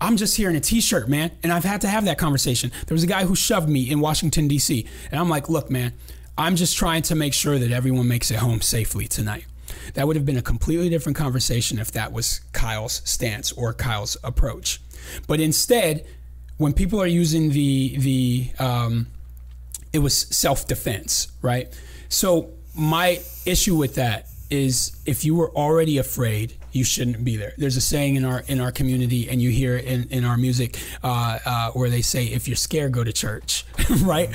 I'm 0.00 0.16
just 0.16 0.36
here 0.36 0.48
in 0.48 0.56
a 0.56 0.60
t-shirt, 0.60 1.08
man, 1.08 1.32
and 1.42 1.52
I've 1.52 1.64
had 1.64 1.80
to 1.82 1.88
have 1.88 2.04
that 2.04 2.18
conversation. 2.18 2.70
There 2.86 2.94
was 2.94 3.02
a 3.02 3.08
guy 3.08 3.24
who 3.24 3.34
shoved 3.34 3.68
me 3.68 3.90
in 3.90 4.00
Washington 4.00 4.46
D.C., 4.46 4.86
and 5.10 5.20
I'm 5.20 5.28
like, 5.28 5.48
"Look, 5.48 5.70
man, 5.70 5.92
I'm 6.36 6.54
just 6.54 6.76
trying 6.76 7.02
to 7.02 7.16
make 7.16 7.34
sure 7.34 7.58
that 7.58 7.72
everyone 7.72 8.06
makes 8.06 8.30
it 8.30 8.36
home 8.36 8.60
safely 8.60 9.08
tonight." 9.08 9.44
That 9.94 10.06
would 10.06 10.14
have 10.14 10.24
been 10.24 10.36
a 10.36 10.42
completely 10.42 10.88
different 10.88 11.18
conversation 11.18 11.78
if 11.78 11.90
that 11.92 12.12
was 12.12 12.40
Kyle's 12.52 13.02
stance 13.04 13.50
or 13.52 13.74
Kyle's 13.74 14.16
approach. 14.22 14.80
But 15.26 15.40
instead, 15.40 16.06
when 16.58 16.72
people 16.72 17.00
are 17.02 17.06
using 17.06 17.50
the 17.50 17.96
the 17.98 18.50
um, 18.60 19.08
it 19.98 20.02
was 20.02 20.16
self 20.16 20.68
defense, 20.68 21.26
right? 21.42 21.68
So 22.08 22.50
my 22.76 23.20
issue 23.44 23.74
with 23.74 23.96
that 23.96 24.28
is 24.48 24.96
if 25.04 25.24
you 25.24 25.34
were 25.34 25.50
already 25.50 25.98
afraid, 25.98 26.54
you 26.70 26.84
shouldn't 26.84 27.24
be 27.24 27.36
there. 27.36 27.52
There's 27.58 27.76
a 27.76 27.80
saying 27.80 28.14
in 28.14 28.24
our 28.24 28.44
in 28.46 28.60
our 28.60 28.70
community, 28.70 29.28
and 29.28 29.42
you 29.42 29.50
hear 29.50 29.76
it 29.76 29.84
in, 29.84 30.04
in 30.10 30.24
our 30.24 30.36
music 30.36 30.78
uh, 31.02 31.40
uh, 31.44 31.70
where 31.72 31.90
they 31.90 32.00
say, 32.00 32.26
"If 32.26 32.46
you're 32.46 32.56
scared, 32.56 32.92
go 32.92 33.02
to 33.02 33.12
church." 33.12 33.64
right? 34.02 34.30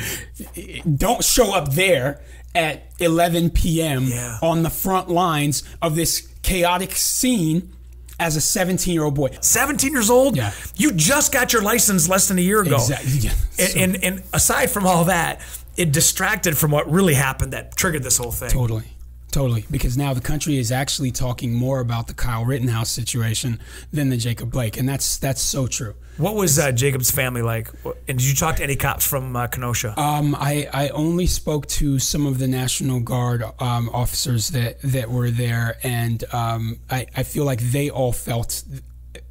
Don't 0.97 1.23
show 1.23 1.55
up 1.55 1.71
there 1.71 2.19
at 2.53 2.83
11 2.99 3.51
p.m. 3.51 4.03
Yeah. 4.03 4.37
on 4.41 4.63
the 4.63 4.69
front 4.69 5.09
lines 5.09 5.63
of 5.81 5.95
this 5.95 6.27
chaotic 6.43 6.91
scene 6.91 7.73
as 8.19 8.35
a 8.35 8.41
17 8.41 8.93
year 8.93 9.03
old 9.03 9.15
boy. 9.15 9.29
17 9.41 9.91
years 9.91 10.09
old. 10.09 10.35
Yeah. 10.35 10.51
You 10.75 10.91
just 10.91 11.31
got 11.31 11.53
your 11.53 11.61
license 11.61 12.07
less 12.07 12.27
than 12.27 12.37
a 12.37 12.41
year 12.41 12.61
ago. 12.61 12.75
Exactly. 12.75 13.11
Yeah. 13.19 13.33
And, 13.59 13.77
and 13.77 14.03
and 14.03 14.23
aside 14.33 14.69
from 14.69 14.85
all 14.85 15.05
that, 15.05 15.41
it 15.77 15.91
distracted 15.91 16.57
from 16.57 16.71
what 16.71 16.89
really 16.91 17.13
happened 17.13 17.53
that 17.53 17.75
triggered 17.75 18.03
this 18.03 18.17
whole 18.17 18.31
thing. 18.31 18.49
Totally. 18.49 18.85
Totally. 19.31 19.65
Because 19.71 19.97
now 19.97 20.13
the 20.13 20.21
country 20.21 20.59
is 20.59 20.71
actually 20.71 21.11
talking 21.11 21.53
more 21.53 21.79
about 21.79 22.05
the 22.05 22.13
Kyle 22.13 22.45
Rittenhouse 22.45 22.91
situation 22.91 23.59
than 23.91 24.09
the 24.09 24.17
Jacob 24.17 24.51
Blake. 24.51 24.77
And 24.77 24.87
that's 24.87 25.17
that's 25.17 25.41
so 25.41 25.65
true. 25.65 25.95
What 26.17 26.35
was 26.35 26.59
uh, 26.59 26.71
Jacob's 26.71 27.09
family 27.09 27.41
like? 27.41 27.69
And 28.07 28.19
did 28.19 28.23
you 28.23 28.35
talk 28.35 28.57
to 28.57 28.63
any 28.63 28.75
cops 28.75 29.05
from 29.05 29.35
uh, 29.35 29.47
Kenosha? 29.47 29.99
Um, 29.99 30.35
I, 30.35 30.69
I 30.71 30.89
only 30.89 31.25
spoke 31.25 31.65
to 31.67 31.97
some 31.97 32.27
of 32.27 32.37
the 32.37 32.47
National 32.47 32.99
Guard 32.99 33.43
um, 33.59 33.89
officers 33.89 34.49
that, 34.49 34.79
that 34.83 35.09
were 35.09 35.31
there, 35.31 35.77
and 35.81 36.23
um, 36.33 36.79
I, 36.89 37.07
I 37.15 37.23
feel 37.23 37.45
like 37.45 37.61
they 37.61 37.89
all 37.89 38.11
felt 38.11 38.63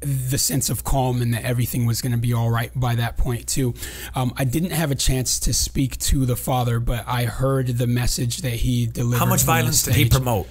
the 0.01 0.37
sense 0.37 0.69
of 0.69 0.83
calm 0.83 1.21
and 1.21 1.33
that 1.33 1.43
everything 1.43 1.85
was 1.85 2.01
going 2.01 2.11
to 2.11 2.17
be 2.17 2.33
all 2.33 2.49
right 2.49 2.71
by 2.75 2.95
that 2.95 3.17
point 3.17 3.47
too. 3.47 3.73
Um, 4.15 4.33
I 4.37 4.43
didn't 4.43 4.71
have 4.71 4.91
a 4.91 4.95
chance 4.95 5.39
to 5.41 5.53
speak 5.53 5.97
to 5.99 6.25
the 6.25 6.35
father, 6.35 6.79
but 6.79 7.05
I 7.07 7.25
heard 7.25 7.67
the 7.67 7.87
message 7.87 8.39
that 8.39 8.53
he 8.53 8.85
delivered. 8.85 9.19
How 9.19 9.25
much 9.25 9.43
violence 9.43 9.83
did 9.83 9.95
he 9.95 10.09
promote? 10.09 10.47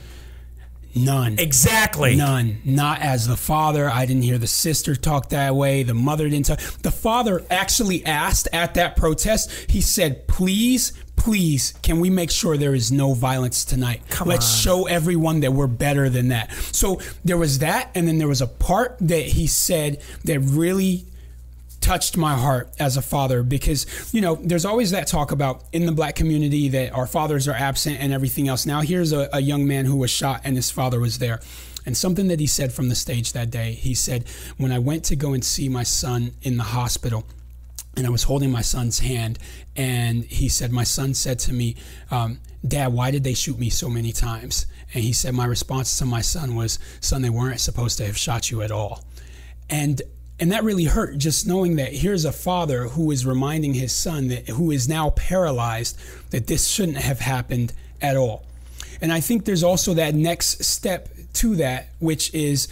None. 0.95 1.39
Exactly. 1.39 2.17
None. 2.17 2.61
Not 2.65 3.01
as 3.01 3.27
the 3.27 3.37
father. 3.37 3.89
I 3.89 4.05
didn't 4.07 4.23
hear 4.23 4.39
the 4.39 4.47
sister 4.47 4.95
talk 4.95 5.31
that 5.31 5.55
way. 5.55 5.83
The 5.83 5.95
mother 5.95 6.29
didn't 6.29 6.47
talk. 6.47 6.61
The 6.61 6.91
father 6.91 7.45
actually 7.51 8.05
asked 8.05 8.49
at 8.53 8.75
that 8.75 8.97
protest, 8.97 9.51
he 9.71 9.81
said, 9.81 10.29
please, 10.29 10.93
please, 11.17 11.73
can 11.83 12.01
we 12.01 12.11
make 12.11 12.31
sure 12.31 12.57
there 12.57 12.75
is 12.75 12.93
no 12.93 13.15
violence 13.15 13.65
tonight? 13.65 14.03
Come 14.11 14.29
Let's 14.29 14.53
on. 14.53 14.61
show 14.61 14.87
everyone 14.87 15.41
that 15.41 15.53
we're 15.53 15.67
better 15.67 16.11
than 16.11 16.29
that. 16.29 16.53
So 16.73 17.01
there 17.25 17.39
was 17.39 17.61
that. 17.61 17.91
And 17.95 18.07
then 18.07 18.19
there 18.19 18.29
was 18.29 18.43
a 18.43 18.47
part 18.47 18.97
that 19.01 19.25
he 19.25 19.47
said 19.47 20.03
that 20.25 20.41
really 20.41 21.07
touched 21.83 22.17
my 22.17 22.35
heart 22.35 22.71
as 22.79 22.97
a 22.97 23.03
father 23.03 23.43
because 23.43 24.15
you 24.15 24.21
know 24.21 24.37
there's 24.37 24.65
always 24.65 24.93
that 24.93 25.07
talk 25.07 25.33
about 25.33 25.65
in 25.73 25.85
the 25.85 25.93
black 25.93 26.15
community 26.15 26.69
that 26.69 26.93
our 26.93 27.07
fathers 27.07 27.49
are 27.49 27.55
absent 27.55 27.99
and 28.01 28.13
everything 28.13 28.49
else 28.49 28.65
now 28.65 28.81
here's 28.81 29.13
a, 29.13 29.29
a 29.33 29.41
young 29.41 29.67
man 29.67 29.85
who 29.85 29.97
was 29.97 30.11
shot 30.11 30.41
and 30.45 30.57
his 30.57 30.71
father 30.71 31.01
was 31.01 31.19
there 31.19 31.41
and 31.85 31.97
something 31.97 32.29
that 32.29 32.39
he 32.39 32.47
said 32.47 32.73
from 32.73 32.89
the 32.89 32.95
stage 32.95 33.33
that 33.33 33.51
day 33.51 33.73
he 33.73 33.95
said 33.95 34.25
when 34.57 34.71
i 34.71 34.79
went 34.79 35.05
to 35.05 35.17
go 35.17 35.33
and 35.33 35.45
see 35.45 35.69
my 35.69 35.83
son 35.83 36.31
in 36.43 36.57
the 36.57 36.63
hospital 36.63 37.27
and 37.97 38.07
I 38.07 38.11
was 38.11 38.23
holding 38.23 38.51
my 38.51 38.63
son's 38.63 39.01
hand, 39.01 39.39
and 39.77 40.25
he 40.25 40.49
said, 40.49 40.73
My 40.73 40.85
son 40.85 41.13
said 41.13 41.39
to 41.41 41.53
me, 41.53 41.77
um, 42.11 42.41
Dad, 42.67 42.93
why 42.93 43.11
did 43.11 43.23
they 43.23 43.35
shoot 43.35 43.59
me 43.59 43.69
so 43.69 43.91
many 43.91 44.13
times? 44.13 44.67
And 44.95 45.05
he 45.05 45.13
said, 45.13 45.35
My 45.35 45.45
response 45.45 45.99
to 45.99 46.07
my 46.07 46.23
son 46.23 46.55
was, 46.55 46.79
Son, 47.01 47.21
they 47.21 47.31
weren't 47.31 47.61
supposed 47.61 47.99
to 47.99 48.07
have 48.07 48.17
shot 48.17 48.51
you 48.51 48.63
at 48.63 48.71
all. 48.71 49.05
And 49.69 50.01
and 50.41 50.51
that 50.51 50.65
really 50.65 50.85
hurt 50.85 51.19
just 51.19 51.47
knowing 51.47 51.77
that 51.77 51.93
here's 51.93 52.25
a 52.25 52.33
father 52.33 52.89
who 52.89 53.11
is 53.11 53.25
reminding 53.25 53.75
his 53.75 53.93
son 53.93 54.29
that 54.29 54.49
who 54.49 54.71
is 54.71 54.89
now 54.89 55.11
paralyzed 55.11 55.99
that 56.31 56.47
this 56.47 56.67
shouldn't 56.67 56.99
have 56.99 57.21
happened 57.21 57.73
at 58.01 58.17
all. 58.17 58.45
And 59.01 59.13
I 59.13 59.21
think 59.21 59.45
there's 59.45 59.63
also 59.63 59.95
that 59.95 60.15
next 60.15 60.65
step 60.65 61.09
to 61.35 61.57
that, 61.57 61.89
which 61.99 62.33
is 62.35 62.69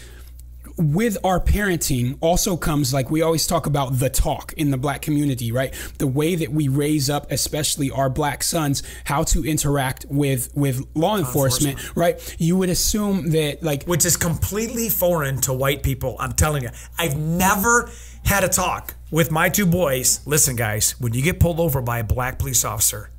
with 0.81 1.19
our 1.23 1.39
parenting 1.39 2.17
also 2.21 2.57
comes 2.57 2.95
like 2.95 3.11
we 3.11 3.23
always 3.23 3.47
talk 3.47 3.67
about 3.67 3.99
the 3.99 4.09
talk 4.09 4.55
in 4.57 4.71
the 4.71 4.79
black 4.79 5.03
community, 5.03 5.53
right? 5.53 5.75
The 5.99 6.07
way 6.07 6.35
that 6.35 6.51
we 6.51 6.69
raise 6.69 7.11
up, 7.11 7.31
especially 7.31 7.91
our 7.91 8.09
black 8.09 8.43
sons, 8.43 8.83
how 9.05 9.25
to 9.25 9.45
interact 9.45 10.07
with 10.09 10.51
with 10.55 10.85
law 10.95 11.19
enforcement, 11.19 11.95
right? 11.97 12.37
You 12.39 12.57
would 12.57 12.71
assume 12.71 13.31
that 13.31 13.63
like 13.63 13.85
which 13.85 14.07
is 14.07 14.17
completely 14.17 14.89
foreign 14.89 15.41
to 15.43 15.53
white 15.53 15.83
people. 15.83 16.17
I'm 16.19 16.33
telling 16.33 16.63
you, 16.63 16.71
I've 16.99 17.17
never 17.17 17.91
had 18.25 18.45
a 18.45 18.49
talk 18.49 18.95
with 19.11 19.31
my 19.31 19.49
two 19.49 19.67
boys. 19.67 20.21
Listen, 20.27 20.57
guys, 20.57 20.93
when 21.01 21.13
you 21.13 21.23
get 21.23 21.41
pulled 21.41 21.61
over 21.61 21.83
by 21.83 21.99
a 21.99 22.05
black 22.05 22.39
police 22.39 22.65
officer, 22.65 23.11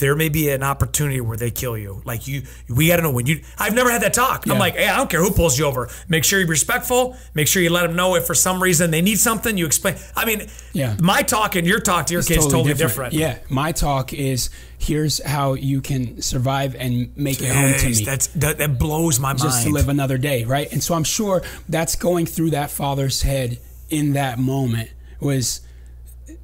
there 0.00 0.16
may 0.16 0.28
be 0.28 0.50
an 0.50 0.62
opportunity 0.62 1.20
where 1.20 1.36
they 1.36 1.50
kill 1.50 1.78
you. 1.78 2.02
Like 2.04 2.26
you, 2.26 2.42
we 2.68 2.88
got 2.88 2.96
to 2.96 3.02
know 3.02 3.12
when 3.12 3.26
you. 3.26 3.42
I've 3.58 3.74
never 3.74 3.90
had 3.90 4.02
that 4.02 4.12
talk. 4.12 4.48
I'm 4.48 4.58
like, 4.58 4.74
hey, 4.74 4.88
I 4.88 4.96
don't 4.96 5.08
care 5.08 5.20
who 5.22 5.30
pulls 5.30 5.58
you 5.58 5.66
over. 5.66 5.88
Make 6.08 6.24
sure 6.24 6.40
you're 6.40 6.48
respectful. 6.48 7.16
Make 7.34 7.46
sure 7.46 7.62
you 7.62 7.70
let 7.70 7.86
them 7.86 7.94
know 7.94 8.16
if 8.16 8.26
for 8.26 8.34
some 8.34 8.62
reason 8.62 8.90
they 8.90 9.02
need 9.02 9.18
something. 9.20 9.56
You 9.56 9.66
explain. 9.66 9.96
I 10.16 10.24
mean, 10.24 10.48
Yeah. 10.72 10.96
my 11.00 11.22
talk 11.22 11.54
and 11.54 11.66
your 11.66 11.78
talk 11.78 12.06
to 12.06 12.12
your 12.14 12.22
kids 12.22 12.46
totally, 12.46 12.74
different. 12.74 13.12
Yeah, 13.14 13.38
my 13.48 13.72
talk 13.72 14.12
is 14.12 14.50
here's 14.78 15.22
how 15.22 15.54
you 15.54 15.80
can 15.82 16.22
survive 16.22 16.74
and 16.74 17.16
make 17.16 17.40
it 17.42 17.54
home 17.54 17.74
to 17.74 17.86
me. 17.86 18.04
That's 18.04 18.28
that, 18.28 18.58
that 18.58 18.78
blows 18.78 19.20
my 19.20 19.32
just 19.32 19.44
mind. 19.44 19.52
Just 19.52 19.66
to 19.66 19.72
live 19.72 19.88
another 19.88 20.18
day, 20.18 20.44
right? 20.44 20.72
And 20.72 20.82
so 20.82 20.94
I'm 20.94 21.04
sure 21.04 21.42
that's 21.68 21.94
going 21.96 22.26
through 22.26 22.50
that 22.50 22.70
father's 22.70 23.22
head 23.22 23.58
in 23.90 24.14
that 24.14 24.38
moment 24.38 24.90
was, 25.20 25.60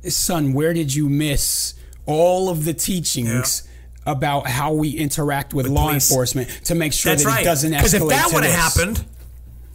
son, 0.09 0.53
where 0.53 0.75
did 0.75 0.95
you 0.95 1.09
miss 1.09 1.75
all 2.07 2.49
of 2.49 2.65
the 2.65 2.73
teachings 2.75 3.63
about 4.07 4.47
how 4.47 4.73
we 4.73 4.91
interact 4.91 5.53
with, 5.53 5.67
law 5.67 5.89
police. 5.89 6.09
enforcement 6.11 6.49
to 6.65 6.75
make 6.75 6.93
sure 6.93 7.11
That's 7.13 7.25
that 7.25 7.29
right. 7.29 7.43
it 7.43 7.45
doesn't 7.45 7.73
escalate? 7.73 7.77
Because 7.79 7.95
if 7.95 8.09
that 8.09 8.31
would 8.33 8.45
have 8.45 8.55
happened, 8.55 9.05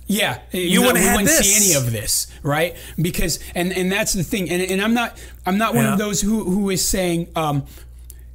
Yeah, 0.08 0.40
You 0.52 0.82
wouldn't 0.82 1.00
we 1.06 1.12
wouldn't 1.12 1.28
this. 1.28 1.40
see 1.40 1.74
any 1.74 1.86
of 1.86 1.92
this, 1.92 2.28
right? 2.44 2.76
Because 3.02 3.40
and 3.56 3.72
and 3.72 3.90
that's 3.92 4.12
the 4.14 4.24
thing, 4.24 4.50
and, 4.50 4.62
and 4.62 4.82
I'm 4.82 4.94
not 4.94 5.18
I'm 5.46 5.58
not 5.58 5.74
one 5.76 5.86
Yeah. 5.86 5.94
of 5.94 6.00
those 6.00 6.20
who 6.22 6.44
who 6.44 6.70
is 6.70 6.86
saying 6.86 7.28
um, 7.36 7.64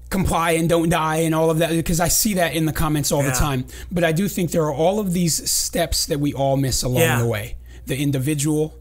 comply 0.08 0.52
and 0.52 0.68
don't 0.68 0.88
die 0.88 1.16
and 1.26 1.34
all 1.34 1.50
of 1.50 1.58
that 1.58 1.70
because 1.70 2.00
I 2.00 2.08
see 2.08 2.34
that 2.34 2.54
in 2.54 2.64
the 2.64 2.72
comments 2.72 3.10
all 3.12 3.22
Yeah. 3.22 3.30
the 3.30 3.36
time. 3.36 3.66
But 3.90 4.04
I 4.04 4.12
do 4.12 4.28
think 4.28 4.52
there 4.52 4.62
are 4.64 4.72
all 4.74 5.00
of 5.00 5.12
these 5.12 5.50
steps 5.50 6.06
that 6.06 6.20
we 6.20 6.32
all 6.32 6.56
miss 6.56 6.82
along 6.82 7.00
Yeah. 7.02 7.18
the 7.18 7.26
way: 7.26 7.56
the 7.86 7.96
individual, 7.98 8.74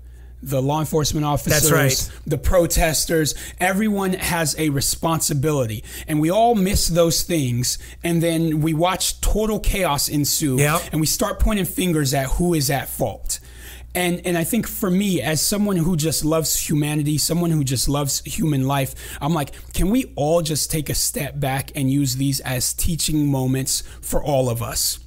the 0.45 0.61
law 0.61 0.79
enforcement 0.79 1.25
officers, 1.25 1.71
right. 1.71 2.11
the 2.27 2.37
protesters, 2.37 3.33
everyone 3.59 4.13
has 4.13 4.55
a 4.59 4.69
responsibility. 4.69 5.83
And 6.07 6.21
we 6.21 6.29
all 6.29 6.53
miss 6.53 6.87
those 6.87 7.23
things. 7.23 7.79
And 8.03 8.21
then 8.21 8.61
we 8.61 8.73
watch 8.73 9.19
total 9.21 9.59
chaos 9.59 10.07
ensue. 10.07 10.57
Yep. 10.59 10.81
And 10.91 11.01
we 11.01 11.07
start 11.07 11.39
pointing 11.39 11.65
fingers 11.65 12.13
at 12.13 12.27
who 12.27 12.53
is 12.53 12.69
at 12.69 12.87
fault. 12.87 13.39
And, 13.95 14.21
and 14.25 14.37
I 14.37 14.43
think 14.43 14.67
for 14.67 14.91
me, 14.91 15.21
as 15.21 15.41
someone 15.41 15.77
who 15.77 15.95
just 15.95 16.23
loves 16.23 16.69
humanity, 16.69 17.17
someone 17.17 17.49
who 17.49 17.63
just 17.63 17.89
loves 17.89 18.21
human 18.25 18.67
life, 18.67 18.93
I'm 19.21 19.33
like, 19.33 19.53
can 19.73 19.89
we 19.89 20.13
all 20.15 20.41
just 20.41 20.69
take 20.69 20.89
a 20.89 20.95
step 20.95 21.39
back 21.39 21.71
and 21.75 21.89
use 21.89 22.17
these 22.17 22.39
as 22.41 22.73
teaching 22.73 23.31
moments 23.31 23.83
for 24.01 24.21
all 24.21 24.49
of 24.49 24.61
us? 24.61 24.99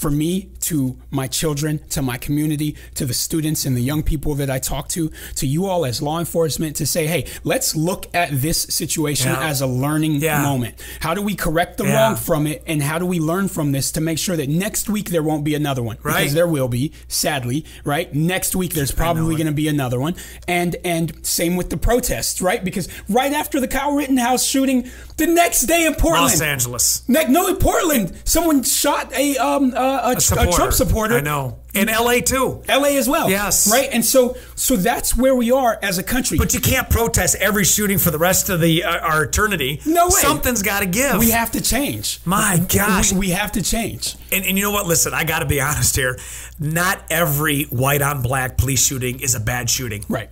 for 0.00 0.10
me 0.10 0.48
to 0.60 0.96
my 1.10 1.26
children, 1.26 1.80
to 1.90 2.02
my 2.02 2.16
community, 2.18 2.76
to 2.94 3.04
the 3.06 3.14
students 3.14 3.64
and 3.64 3.76
the 3.76 3.80
young 3.80 4.02
people 4.02 4.34
that 4.36 4.50
I 4.50 4.58
talk 4.58 4.88
to, 4.90 5.10
to 5.36 5.46
you 5.46 5.66
all 5.66 5.84
as 5.84 6.02
law 6.02 6.18
enforcement 6.18 6.76
to 6.76 6.86
say, 6.86 7.06
hey, 7.06 7.26
let's 7.44 7.74
look 7.74 8.06
at 8.14 8.28
this 8.32 8.62
situation 8.62 9.30
Yeah. 9.32 9.48
as 9.48 9.60
a 9.60 9.66
learning 9.66 10.16
Yeah. 10.16 10.42
moment. 10.42 10.74
How 11.00 11.14
do 11.14 11.22
we 11.22 11.34
correct 11.34 11.78
the 11.78 11.84
Yeah. 11.84 11.94
wrong 12.02 12.16
from 12.16 12.46
it? 12.46 12.62
And 12.66 12.82
how 12.82 12.98
do 12.98 13.06
we 13.06 13.20
learn 13.20 13.48
from 13.48 13.72
this 13.72 13.90
to 13.92 14.00
make 14.00 14.18
sure 14.18 14.36
that 14.36 14.48
next 14.48 14.88
week 14.88 15.10
there 15.10 15.22
won't 15.22 15.44
be 15.44 15.54
another 15.54 15.82
one? 15.82 15.96
Right. 16.02 16.18
Because 16.18 16.34
there 16.34 16.46
will 16.46 16.68
be, 16.68 16.92
sadly, 17.08 17.64
right? 17.84 18.14
Next 18.14 18.54
week 18.54 18.74
there's 18.74 18.92
probably 18.92 19.34
going 19.36 19.46
to 19.46 19.52
be 19.52 19.68
another 19.68 19.98
one. 20.00 20.14
And 20.46 20.76
and 20.84 21.12
same 21.22 21.56
with 21.56 21.70
the 21.70 21.76
protests, 21.76 22.40
right? 22.42 22.62
Because 22.64 22.88
right 23.08 23.32
after 23.32 23.60
the 23.60 23.68
Kyle 23.68 23.92
Rittenhouse 23.92 24.44
shooting, 24.44 24.88
the 25.16 25.26
next 25.26 25.62
day 25.62 25.86
in 25.86 25.94
Portland, 25.94 26.24
Los 26.32 26.40
Angeles. 26.40 27.02
Ne- 27.08 27.26
no, 27.28 27.46
in 27.48 27.56
Portland, 27.56 28.12
someone 28.24 28.62
shot 28.62 29.12
a 29.16 29.36
um 29.38 29.72
uh, 29.76 30.12
a, 30.14 30.16
a, 30.16 30.20
Trump 30.56 30.72
supporter. 30.72 31.16
I 31.16 31.20
know. 31.20 31.58
In 31.72 31.86
LA 31.86 32.18
too. 32.18 32.62
L.A. 32.68 32.96
as 32.96 33.08
well. 33.08 33.30
Yes. 33.30 33.70
right. 33.70 33.88
And 33.92 34.04
so 34.04 34.36
so 34.56 34.76
that's 34.76 35.16
where 35.16 35.34
we 35.34 35.52
are 35.52 35.78
as 35.82 35.98
a 35.98 36.02
country. 36.02 36.36
But 36.36 36.52
you 36.52 36.60
can't 36.60 36.90
protest 36.90 37.36
every 37.36 37.64
shooting 37.64 37.98
for 37.98 38.10
the 38.10 38.18
rest 38.18 38.48
of 38.48 38.60
the 38.60 38.82
uh, 38.84 38.98
our 38.98 39.24
eternity. 39.24 39.80
No 39.86 40.06
way. 40.06 40.10
Something's 40.10 40.62
got 40.62 40.80
to 40.80 40.86
give. 40.86 41.18
we 41.18 41.30
have 41.30 41.52
to 41.52 41.60
change. 41.60 42.20
My 42.24 42.64
gosh. 42.68 43.12
we, 43.12 43.18
we 43.18 43.30
have 43.30 43.52
to 43.52 43.62
change. 43.62 44.16
And, 44.32 44.44
and 44.44 44.58
you 44.58 44.64
know 44.64 44.72
what? 44.72 44.86
Listen, 44.86 45.14
I 45.14 45.24
got 45.24 45.40
to 45.40 45.46
be 45.46 45.60
honest 45.60 45.94
here. 45.94 46.18
Not 46.58 47.02
every 47.10 47.64
white 47.64 48.02
on 48.02 48.22
black 48.22 48.58
police 48.58 48.84
shooting 48.84 49.20
is 49.20 49.34
a 49.34 49.40
bad 49.40 49.70
shooting. 49.70 50.04
Right. 50.08 50.30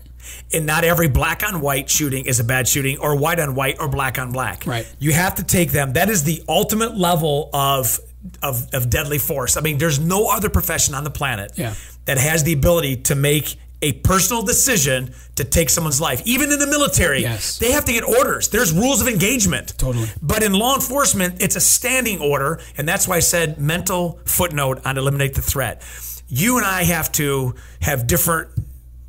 And 0.53 0.67
not 0.67 0.85
every 0.85 1.09
black 1.09 1.43
on 1.43 1.61
white 1.61 1.89
shooting 1.89 2.27
is 2.27 2.41
a 2.41 2.45
bad 2.45 2.69
shooting, 2.69 2.99
or 2.99 3.17
white 3.17 3.41
on 3.41 3.55
white, 3.55 3.77
or 3.81 3.89
black 3.89 4.19
on 4.19 4.33
black. 4.33 4.67
Right. 4.67 4.87
You 4.99 5.13
have 5.13 5.37
to 5.37 5.45
take 5.45 5.73
them. 5.73 5.95
That 5.95 6.11
is 6.11 6.25
the 6.25 6.43
ultimate 6.49 6.97
level 6.97 7.49
of 7.53 7.99
of, 8.43 8.69
of 8.75 8.91
deadly 8.91 9.19
force. 9.19 9.57
I 9.57 9.61
mean, 9.61 9.79
there's 9.79 9.99
no 9.99 10.29
other 10.29 10.49
profession 10.51 10.95
on 10.95 11.05
the 11.05 11.11
planet 11.11 11.53
Yeah. 11.57 11.75
that 12.07 12.19
has 12.19 12.45
the 12.45 12.53
ability 12.53 12.97
to 13.05 13.15
make 13.15 13.57
a 13.81 13.93
personal 13.93 14.43
decision 14.43 15.15
to 15.37 15.45
take 15.45 15.71
someone's 15.71 16.01
life. 16.01 16.21
Even 16.25 16.51
in 16.51 16.59
the 16.59 16.67
military, 16.67 17.23
Yes. 17.23 17.59
they 17.59 17.71
have 17.71 17.85
to 17.85 17.93
get 17.93 18.03
orders. 18.03 18.49
There's 18.49 18.73
rules 18.73 19.01
of 19.01 19.07
engagement. 19.07 19.75
Totally. 19.79 20.11
But 20.21 20.43
in 20.43 20.53
law 20.53 20.75
enforcement, 20.75 21.41
it's 21.41 21.55
a 21.55 21.61
standing 21.61 22.21
order, 22.21 22.61
and 22.77 22.89
that's 22.89 23.07
why 23.07 23.17
I 23.17 23.21
said 23.21 23.61
mental 23.61 24.19
footnote 24.25 24.81
on 24.85 24.99
eliminate 24.99 25.35
the 25.35 25.43
threat. 25.43 25.83
You 26.27 26.57
and 26.59 26.67
I 26.67 26.83
have 26.85 27.13
to 27.13 27.55
have 27.83 28.09
different 28.09 28.49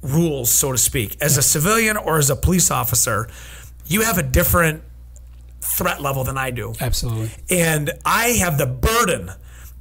rules, 0.04 0.52
so 0.52 0.72
to 0.72 0.78
speak. 0.78 1.17
As 1.19 1.36
a 1.38 1.41
civilian 1.41 1.98
or 1.98 2.19
as 2.19 2.30
a 2.30 2.36
police 2.36 2.69
officer, 2.69 3.28
you 3.88 4.02
have 4.04 4.19
a 4.19 4.24
different 4.24 4.84
threat 5.79 6.01
level 6.01 6.23
than 6.25 6.37
I 6.37 6.51
do. 6.51 6.73
Absolutely. 6.79 7.31
And 7.49 7.91
I 8.05 8.27
have 8.43 8.57
the 8.57 8.67
burden 8.67 9.31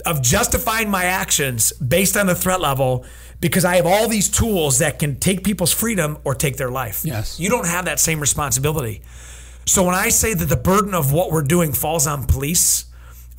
of 0.06 0.22
justifying 0.22 0.88
my 0.88 1.04
actions 1.04 1.72
based 1.72 2.16
on 2.16 2.26
the 2.26 2.34
threat 2.34 2.60
level 2.60 3.04
because 3.40 3.64
I 3.64 3.76
have 3.76 3.86
all 3.86 4.08
these 4.08 4.28
tools 4.28 4.78
that 4.78 4.98
can 5.00 5.18
take 5.18 5.42
people's 5.42 5.72
freedom 5.72 6.18
or 6.24 6.34
take 6.34 6.56
their 6.56 6.70
life. 6.70 7.04
Yes. 7.04 7.38
You 7.38 7.50
don't 7.50 7.66
have 7.66 7.84
that 7.86 7.98
same 7.98 8.20
responsibility. 8.20 9.02
So 9.66 9.84
when 9.84 9.94
I 9.94 10.08
say 10.08 10.34
that 10.34 10.46
the 10.46 10.56
burden 10.56 10.94
of 10.94 11.12
what 11.12 11.30
we're 11.32 11.42
doing 11.42 11.72
falls 11.72 12.06
on 12.06 12.24
police, 12.24 12.86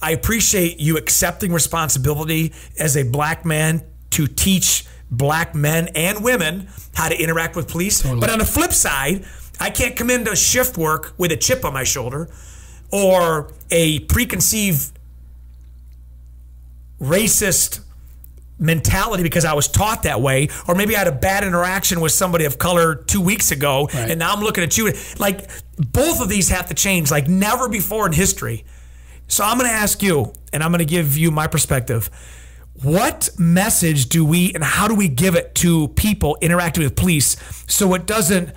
I 0.02 0.12
appreciate 0.12 0.80
you 0.80 0.98
accepting 0.98 1.52
responsibility 1.54 2.54
as 2.78 2.96
a 2.96 3.04
black 3.04 3.46
man 3.46 3.84
to 4.12 4.28
teach 4.28 4.86
black 5.10 5.56
men 5.56 5.90
and 5.96 6.24
women 6.24 6.68
how 6.94 7.10
to 7.10 7.20
interact 7.20 7.56
with 7.56 7.68
police. 7.70 8.04
But 8.04 8.30
on 8.30 8.40
the 8.40 8.46
flip 8.46 8.74
side, 8.74 9.26
I 9.60 9.70
can't 9.70 9.96
come 9.96 10.10
into 10.10 10.36
shift 10.36 10.78
work 10.78 11.14
with 11.18 11.32
a 11.32 11.38
chip 11.38 11.66
on 11.66 11.74
my 11.74 11.84
shoulder 11.84 12.30
or 12.92 13.52
a 13.72 14.00
preconceived 14.02 14.92
racist 17.02 17.82
mentality 18.62 19.24
because 19.24 19.46
I 19.46 19.54
was 19.54 19.68
taught 19.70 20.04
that 20.04 20.20
way, 20.22 20.50
or 20.68 20.76
maybe 20.76 20.96
I 20.96 21.00
had 21.00 21.08
a 21.08 21.14
bad 21.14 21.44
interaction 21.46 22.02
with 22.02 22.12
somebody 22.12 22.44
of 22.46 22.58
color 22.58 22.96
two 22.96 23.22
weeks 23.22 23.52
ago, 23.52 23.90
Right. 23.94 24.10
and 24.12 24.20
now 24.20 24.34
I'm 24.34 24.42
looking 24.42 24.64
at 24.64 24.78
you. 24.78 24.92
Like 25.18 25.50
both 25.78 26.20
of 26.22 26.28
these 26.28 26.50
have 26.50 26.68
to 26.68 26.74
change, 26.74 27.10
like 27.10 27.28
never 27.30 27.70
before 27.70 28.06
in 28.06 28.12
history. 28.14 28.66
So 29.28 29.46
I'm 29.46 29.58
going 29.58 29.70
to 29.70 29.76
ask 29.76 30.02
you, 30.04 30.34
and 30.52 30.62
I'm 30.64 30.72
going 30.72 30.80
to 30.80 30.86
give 30.86 31.16
you 31.16 31.32
my 31.32 31.48
perspective. 31.48 32.10
What 32.82 33.30
message 33.38 34.10
do 34.10 34.26
we 34.26 34.54
and 34.54 34.64
how 34.64 34.88
do 34.88 34.96
we 34.96 35.08
give 35.08 35.36
it 35.36 35.54
to 35.56 35.90
people 35.90 36.38
interacting 36.42 36.84
with 36.84 36.96
police 36.96 37.36
so 37.68 37.94
it 37.94 38.06
doesn't 38.06 38.50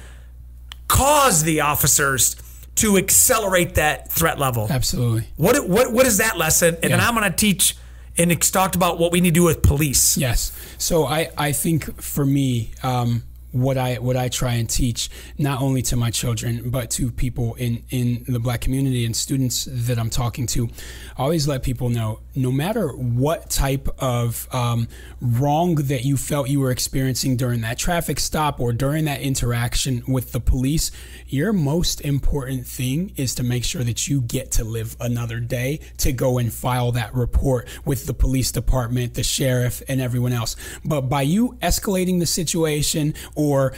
cause 0.89 1.43
the 1.43 1.61
officers 1.61 2.35
to 2.83 2.97
accelerate 2.99 3.77
that 3.77 4.13
threat 4.13 4.39
level? 4.39 4.67
Absolutely. 4.69 5.27
What 5.37 5.69
what 5.69 5.93
what 5.93 6.07
is 6.07 6.19
that 6.19 6.37
lesson? 6.37 6.77
And 6.83 6.93
then 6.93 7.01
I'm 7.01 7.15
going 7.15 7.31
to 7.31 7.37
teach 7.37 7.77
and 8.19 8.31
it's 8.31 8.51
talked 8.51 8.75
about 8.75 8.99
what 8.99 9.13
we 9.13 9.21
need 9.21 9.31
to 9.31 9.41
do 9.41 9.45
with 9.45 9.63
police. 9.63 10.17
Yes. 10.19 10.53
So 10.79 11.05
I, 11.05 11.31
I 11.39 11.53
think 11.53 12.03
for 12.03 12.27
me, 12.27 12.73
um, 12.83 13.23
what 13.53 13.79
I 13.79 13.95
what 13.97 14.17
I 14.17 14.29
try 14.29 14.55
and 14.55 14.69
teach 14.69 15.11
not 15.39 15.61
only 15.61 15.83
to 15.83 15.97
my 15.97 16.11
children 16.11 16.71
but 16.71 16.91
to 16.93 17.11
people 17.11 17.55
in 17.55 17.85
in 17.91 18.25
the 18.27 18.41
black 18.41 18.61
community 18.61 19.05
and 19.05 19.15
students 19.15 19.69
that 19.71 19.99
I'm 19.99 20.11
talking 20.11 20.47
to, 20.49 20.69
I 21.17 21.23
always 21.23 21.47
let 21.47 21.63
people 21.63 21.89
know 21.89 22.21
no 22.35 22.51
matter 22.51 22.89
what 22.89 23.51
type 23.51 23.89
of 23.99 24.49
um, 24.53 24.89
wrong 25.21 25.75
that 25.75 26.05
you 26.05 26.17
felt 26.17 26.49
you 26.49 26.61
were 26.61 26.71
experiencing 26.71 27.37
during 27.37 27.61
that 27.61 27.79
traffic 27.79 28.19
stop 28.19 28.59
or 28.59 28.73
during 28.73 29.05
that 29.05 29.21
interaction 29.21 30.03
with 30.09 30.33
the 30.33 30.41
police, 30.41 30.91
your 31.27 31.53
most 31.53 32.01
important 32.01 32.67
thing 32.67 33.13
is 33.17 33.35
to 33.35 33.43
make 33.43 33.65
sure 33.65 33.85
that 33.85 34.09
you 34.09 34.23
get 34.23 34.51
to 34.53 34.65
live 34.65 34.97
another 35.01 35.41
day 35.41 35.81
to 35.99 36.13
go 36.13 36.39
and 36.39 36.53
file 36.53 36.93
that 36.93 37.15
report 37.15 37.69
with 37.85 38.07
the 38.07 38.15
police 38.15 38.51
department, 38.51 39.15
the 39.15 39.23
sheriff, 39.23 39.83
and 39.89 40.01
everyone 40.01 40.33
else. 40.33 40.57
But 40.85 41.03
by 41.03 41.23
you 41.23 41.59
escalating 41.63 42.19
the 42.19 42.27
situation 42.27 43.15
or 43.43 43.75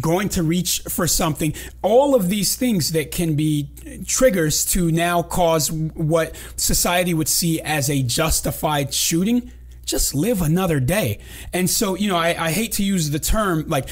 going 0.00 0.28
to 0.30 0.42
reach 0.42 0.80
for 0.88 1.06
something, 1.06 1.54
all 1.82 2.14
of 2.14 2.28
these 2.28 2.56
things 2.56 2.92
that 2.92 3.10
can 3.10 3.34
be 3.36 3.68
triggers 4.06 4.64
to 4.64 4.90
now 4.90 5.22
cause 5.22 5.70
what 5.70 6.34
society 6.56 7.14
would 7.14 7.28
see 7.28 7.60
as 7.60 7.88
a 7.88 8.02
justified 8.02 8.92
shooting 8.92 9.52
just 9.84 10.14
live 10.14 10.40
another 10.40 10.80
day. 10.80 11.18
And 11.52 11.68
so, 11.68 11.94
you 11.94 12.08
know, 12.08 12.16
I, 12.16 12.46
I 12.46 12.50
hate 12.50 12.72
to 12.72 12.82
use 12.82 13.10
the 13.10 13.18
term 13.18 13.68
like 13.68 13.88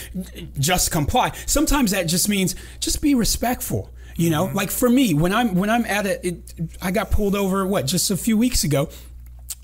just 0.58 0.90
comply. 0.90 1.32
Sometimes 1.46 1.90
that 1.90 2.04
just 2.04 2.28
means 2.28 2.54
just 2.80 3.02
be 3.02 3.14
respectful. 3.14 3.90
You 4.16 4.30
know, 4.30 4.46
mm-hmm. 4.46 4.56
like 4.56 4.70
for 4.70 4.88
me, 4.88 5.14
when 5.14 5.32
I'm 5.32 5.54
when 5.54 5.70
I'm 5.70 5.84
at 5.86 6.06
it 6.06 6.54
I 6.80 6.90
got 6.90 7.10
pulled 7.10 7.34
over 7.34 7.66
what 7.66 7.86
just 7.86 8.10
a 8.10 8.16
few 8.16 8.36
weeks 8.36 8.64
ago. 8.64 8.88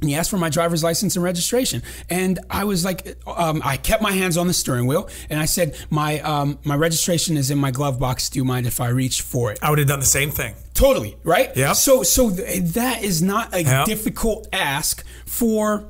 And 0.00 0.08
he 0.08 0.14
asked 0.14 0.30
for 0.30 0.38
my 0.38 0.48
driver's 0.48 0.84
license 0.84 1.16
and 1.16 1.24
registration, 1.24 1.82
and 2.08 2.38
I 2.48 2.62
was 2.64 2.84
like, 2.84 3.16
um, 3.26 3.60
I 3.64 3.76
kept 3.76 4.00
my 4.00 4.12
hands 4.12 4.36
on 4.36 4.46
the 4.46 4.54
steering 4.54 4.86
wheel, 4.86 5.08
and 5.28 5.40
I 5.40 5.44
said, 5.46 5.76
my 5.90 6.20
um, 6.20 6.58
my 6.62 6.76
registration 6.76 7.36
is 7.36 7.50
in 7.50 7.58
my 7.58 7.72
glove 7.72 7.98
box. 7.98 8.28
Do 8.30 8.38
you 8.38 8.44
mind 8.44 8.66
if 8.66 8.80
I 8.80 8.88
reach 8.90 9.22
for 9.22 9.50
it? 9.50 9.58
I 9.60 9.70
would 9.70 9.80
have 9.80 9.88
done 9.88 9.98
the 9.98 10.06
same 10.06 10.30
thing. 10.30 10.54
Totally, 10.74 11.16
right? 11.24 11.50
Yeah. 11.56 11.72
So 11.72 12.04
so 12.04 12.30
th- 12.30 12.62
that 12.74 13.02
is 13.02 13.20
not 13.22 13.52
a 13.52 13.62
Yep. 13.64 13.86
difficult 13.86 14.46
ask 14.52 15.04
for 15.26 15.84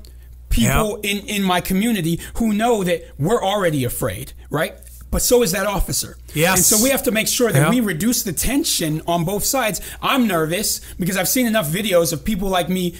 people 0.49 1.01
Yep. 1.03 1.05
in 1.05 1.19
in 1.27 1.43
my 1.43 1.61
community 1.61 2.19
who 2.37 2.55
know 2.55 2.83
that 2.85 3.03
we're 3.19 3.45
already 3.45 3.85
afraid, 3.85 4.33
right? 4.49 4.75
But 5.11 5.21
so 5.21 5.43
is 5.43 5.53
that 5.53 5.67
officer. 5.67 6.17
Yes. 6.35 6.57
And 6.57 6.65
so 6.65 6.83
we 6.83 6.89
have 6.91 7.03
to 7.03 7.11
make 7.11 7.29
sure 7.29 7.53
that 7.53 7.69
we 7.71 7.81
reduce 7.81 8.23
the 8.23 8.33
tension 8.33 9.03
on 9.07 9.25
both 9.25 9.45
sides. 9.45 9.81
I'm 10.01 10.27
nervous 10.27 10.81
because 10.99 11.17
I've 11.19 11.29
seen 11.29 11.47
enough 11.47 11.69
videos 11.69 12.13
of 12.15 12.25
people 12.25 12.49
like 12.49 12.69
me 12.71 12.95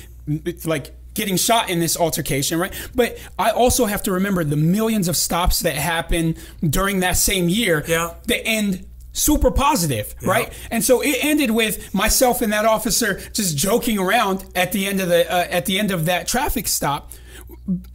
like 0.67 0.95
getting 1.19 1.37
shot 1.37 1.69
in 1.69 1.81
this 1.81 1.97
altercation, 1.97 2.59
right? 2.59 2.73
But 2.95 3.19
I 3.39 3.51
also 3.51 3.85
have 3.87 4.03
to 4.05 4.13
remember 4.13 4.43
the 4.45 4.57
millions 4.57 5.07
of 5.09 5.17
stops 5.17 5.61
that 5.61 5.75
happen 5.75 6.37
during 6.63 7.01
that 7.01 7.17
same 7.19 7.49
year 7.51 7.85
Yeah. 7.87 8.15
that 8.27 8.47
end 8.47 8.87
super 9.13 9.51
positive, 9.51 10.15
right? 10.23 10.51
And 10.71 10.83
so 10.85 11.01
it 11.03 11.17
ended 11.23 11.51
with 11.51 11.93
myself 11.93 12.41
and 12.41 12.53
that 12.53 12.65
officer 12.65 13.21
just 13.33 13.57
joking 13.57 13.99
around 13.99 14.45
at 14.55 14.71
the 14.73 14.87
end 14.87 15.01
of 15.01 15.09
the 15.09 15.31
uh, 15.31 15.47
at 15.51 15.67
the 15.67 15.79
end 15.79 15.91
of 15.91 16.05
that 16.07 16.29
traffic 16.29 16.69
stop 16.69 17.11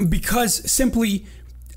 because 0.10 0.70
simply 0.70 1.26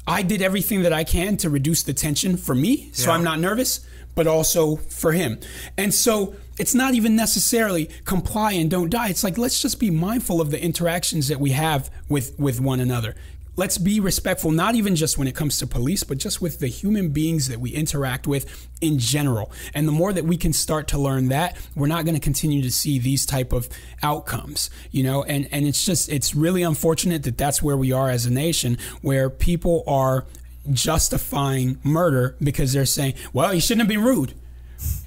I 0.07 0.23
did 0.23 0.43
everything 0.43 0.83
that 0.83 0.93
I 0.93 1.05
can 1.05 1.37
to 1.39 1.51
reduce 1.51 1.83
the 1.83 1.93
tension 1.95 2.37
for 2.37 2.55
me 2.55 2.91
so 2.93 3.09
Yeah. 3.11 3.17
I'm 3.17 3.25
not 3.25 3.39
nervous, 3.41 3.81
but 4.15 4.27
also 4.27 4.77
for 4.77 5.13
him. 5.13 5.39
And 5.79 5.93
so 5.95 6.35
it's 6.59 6.75
not 6.75 6.95
even 6.95 7.17
necessarily 7.17 7.91
comply 8.05 8.53
and 8.53 8.71
don't 8.71 8.91
die. 8.91 9.09
It's 9.09 9.25
like 9.25 9.39
let's 9.39 9.61
just 9.61 9.79
be 9.79 9.91
mindful 9.91 10.41
of 10.41 10.51
the 10.51 10.63
interactions 10.63 11.29
that 11.29 11.41
we 11.41 11.51
have 11.51 11.91
with 12.09 12.39
with 12.39 12.61
one 12.61 12.81
another. 12.81 13.15
let's 13.57 13.79
be 13.79 14.01
respectful, 14.01 14.51
not 14.51 14.75
even 14.75 14.95
just 14.95 15.17
when 15.19 15.27
it 15.27 15.35
comes 15.35 15.59
to 15.59 15.67
police, 15.67 16.05
but 16.05 16.19
just 16.19 16.41
with 16.43 16.59
the 16.59 16.67
human 16.67 17.09
beings 17.09 17.49
that 17.49 17.59
we 17.59 17.71
interact 17.71 18.27
with 18.27 18.69
in 18.81 18.99
general. 18.99 19.51
And 19.75 19.89
the 19.89 19.93
more 19.93 20.13
that 20.13 20.25
we 20.25 20.37
can 20.37 20.53
start 20.53 20.89
to 20.89 20.99
learn 20.99 21.29
that, 21.29 21.57
we're 21.75 21.87
not 21.87 22.05
going 22.05 22.15
to 22.15 22.21
continue 22.21 22.63
to 22.63 22.71
see 22.71 22.99
these 22.99 23.25
type 23.25 23.53
of 23.53 23.69
outcomes, 24.03 24.71
you 24.91 25.03
know. 25.03 25.23
And 25.25 25.49
and 25.51 25.67
it's 25.67 25.85
just 25.85 26.11
it's 26.11 26.35
really 26.35 26.63
unfortunate 26.63 27.23
that 27.25 27.39
that's 27.39 27.63
where 27.63 27.77
we 27.77 27.93
are 27.93 28.11
as 28.11 28.27
a 28.27 28.31
nation, 28.31 28.79
where 29.01 29.31
people 29.31 29.83
are 29.87 30.27
justifying 30.71 31.79
murder 31.83 32.37
because 32.43 32.73
they're 32.73 32.85
saying, 32.85 33.15
well, 33.33 33.53
he 33.53 33.61
shouldn't 33.61 33.83
have 33.83 33.89
been 33.89 34.03
rude. 34.03 34.35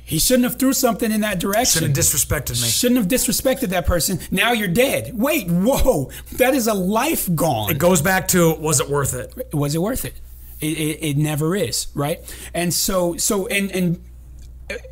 He 0.09 0.17
shouldn't 0.17 0.45
have 0.45 0.57
threw 0.57 0.73
something 0.73 1.11
in 1.11 1.21
that 1.21 1.39
direction. 1.39 1.81
Shouldn't 1.81 1.95
have 1.95 2.03
disrespected 2.03 2.59
me. 2.59 2.67
Shouldn't 2.67 2.97
have 2.97 3.07
disrespected 3.07 3.69
that 3.69 3.85
person. 3.85 4.19
Now 4.31 4.53
you're 4.53 4.67
dead. 4.67 5.11
Wait, 5.13 5.47
whoa, 5.47 6.09
that 6.37 6.55
is 6.55 6.65
a 6.65 6.73
life 6.73 7.29
gone. 7.35 7.69
It 7.69 7.77
goes 7.77 8.01
back 8.01 8.27
to 8.29 8.55
was 8.55 8.79
it 8.79 8.89
worth 8.89 9.13
it? 9.13 9.53
Was 9.53 9.75
it 9.75 9.81
worth 9.83 10.05
it? 10.05 10.19
It, 10.59 10.79
it, 10.79 11.09
it 11.09 11.17
never 11.17 11.55
is, 11.55 11.89
right? 11.93 12.19
And 12.55 12.73
so, 12.73 13.17
so, 13.17 13.45
and 13.45 13.71
and 13.71 14.03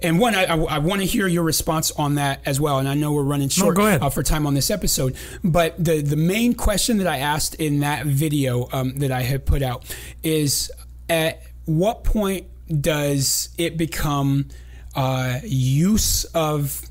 and 0.03 0.19
one, 0.19 0.35
I, 0.35 0.43
I, 0.43 0.55
I 0.55 0.77
want 0.77 1.01
to 1.01 1.07
hear 1.07 1.25
your 1.25 1.41
response 1.41 1.89
on 1.89 2.13
that 2.15 2.41
as 2.45 2.59
well. 2.59 2.77
And 2.77 2.87
I 2.87 2.93
know 2.93 3.11
we're 3.11 3.23
running 3.23 3.49
short 3.49 3.75
ahead. 3.79 4.03
uh, 4.03 4.11
for 4.11 4.21
time 4.21 4.45
on 4.45 4.53
this 4.53 4.69
episode, 4.69 5.15
but 5.43 5.83
the 5.83 6.01
the 6.01 6.15
main 6.15 6.53
question 6.53 6.97
that 6.97 7.07
I 7.07 7.17
asked 7.17 7.55
in 7.55 7.79
that 7.79 8.05
video 8.05 8.69
um, 8.71 8.99
that 8.99 9.11
I 9.11 9.23
had 9.23 9.47
put 9.47 9.63
out 9.63 9.83
is, 10.21 10.71
at 11.09 11.41
what 11.65 12.03
point 12.03 12.45
does 12.69 13.49
it 13.57 13.77
become 13.77 14.49
uh, 14.97 15.39
use 15.43 16.25
of 16.25 16.81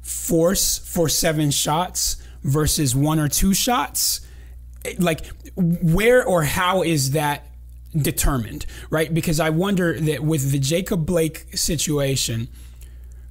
force 0.00 0.78
for 0.78 1.08
seven 1.08 1.50
shots 1.50 2.16
versus 2.42 2.96
one 2.96 3.20
or 3.20 3.28
two 3.28 3.54
shots? 3.54 4.22
Like, 4.98 5.26
where 5.54 6.24
or 6.24 6.44
how 6.44 6.82
is 6.82 7.12
that 7.12 7.46
determined, 7.94 8.66
right? 8.90 9.12
Because 9.12 9.38
I 9.38 9.50
wonder 9.50 9.98
that 10.00 10.22
with 10.22 10.50
the 10.50 10.58
Jacob 10.58 11.04
Blake 11.04 11.46
situation, 11.54 12.48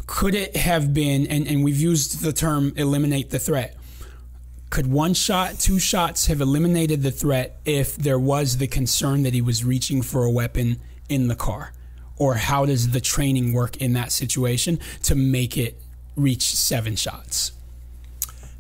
could 0.06 0.36
it 0.36 0.56
have 0.56 0.94
been, 0.94 1.26
and, 1.28 1.48
and 1.48 1.64
we've 1.64 1.80
used 1.80 2.22
the 2.22 2.34
term 2.34 2.74
eliminate 2.76 3.32
the 3.32 3.40
threat, 3.40 3.76
could 4.70 4.88
one 4.88 5.14
shot, 5.14 5.58
two 5.58 5.80
shots 5.80 6.28
have 6.28 6.42
eliminated 6.42 7.02
the 7.02 7.12
threat 7.12 7.58
if 7.66 7.96
there 7.96 8.20
was 8.20 8.58
the 8.58 8.68
concern 8.68 9.24
that 9.24 9.34
he 9.34 9.42
was 9.42 9.64
reaching 9.64 10.02
for 10.02 10.24
a 10.26 10.32
weapon 10.32 10.80
in 11.10 11.28
the 11.28 11.36
car? 11.36 11.74
Or 12.18 12.36
how 12.36 12.66
does 12.66 12.92
the 12.92 13.02
training 13.02 13.54
work 13.54 13.78
in 13.78 13.94
that 13.94 14.12
situation 14.12 14.80
to 15.04 15.16
make 15.16 15.58
it 15.58 15.82
reach 16.16 16.44
seven 16.44 16.96
shots? 16.96 17.52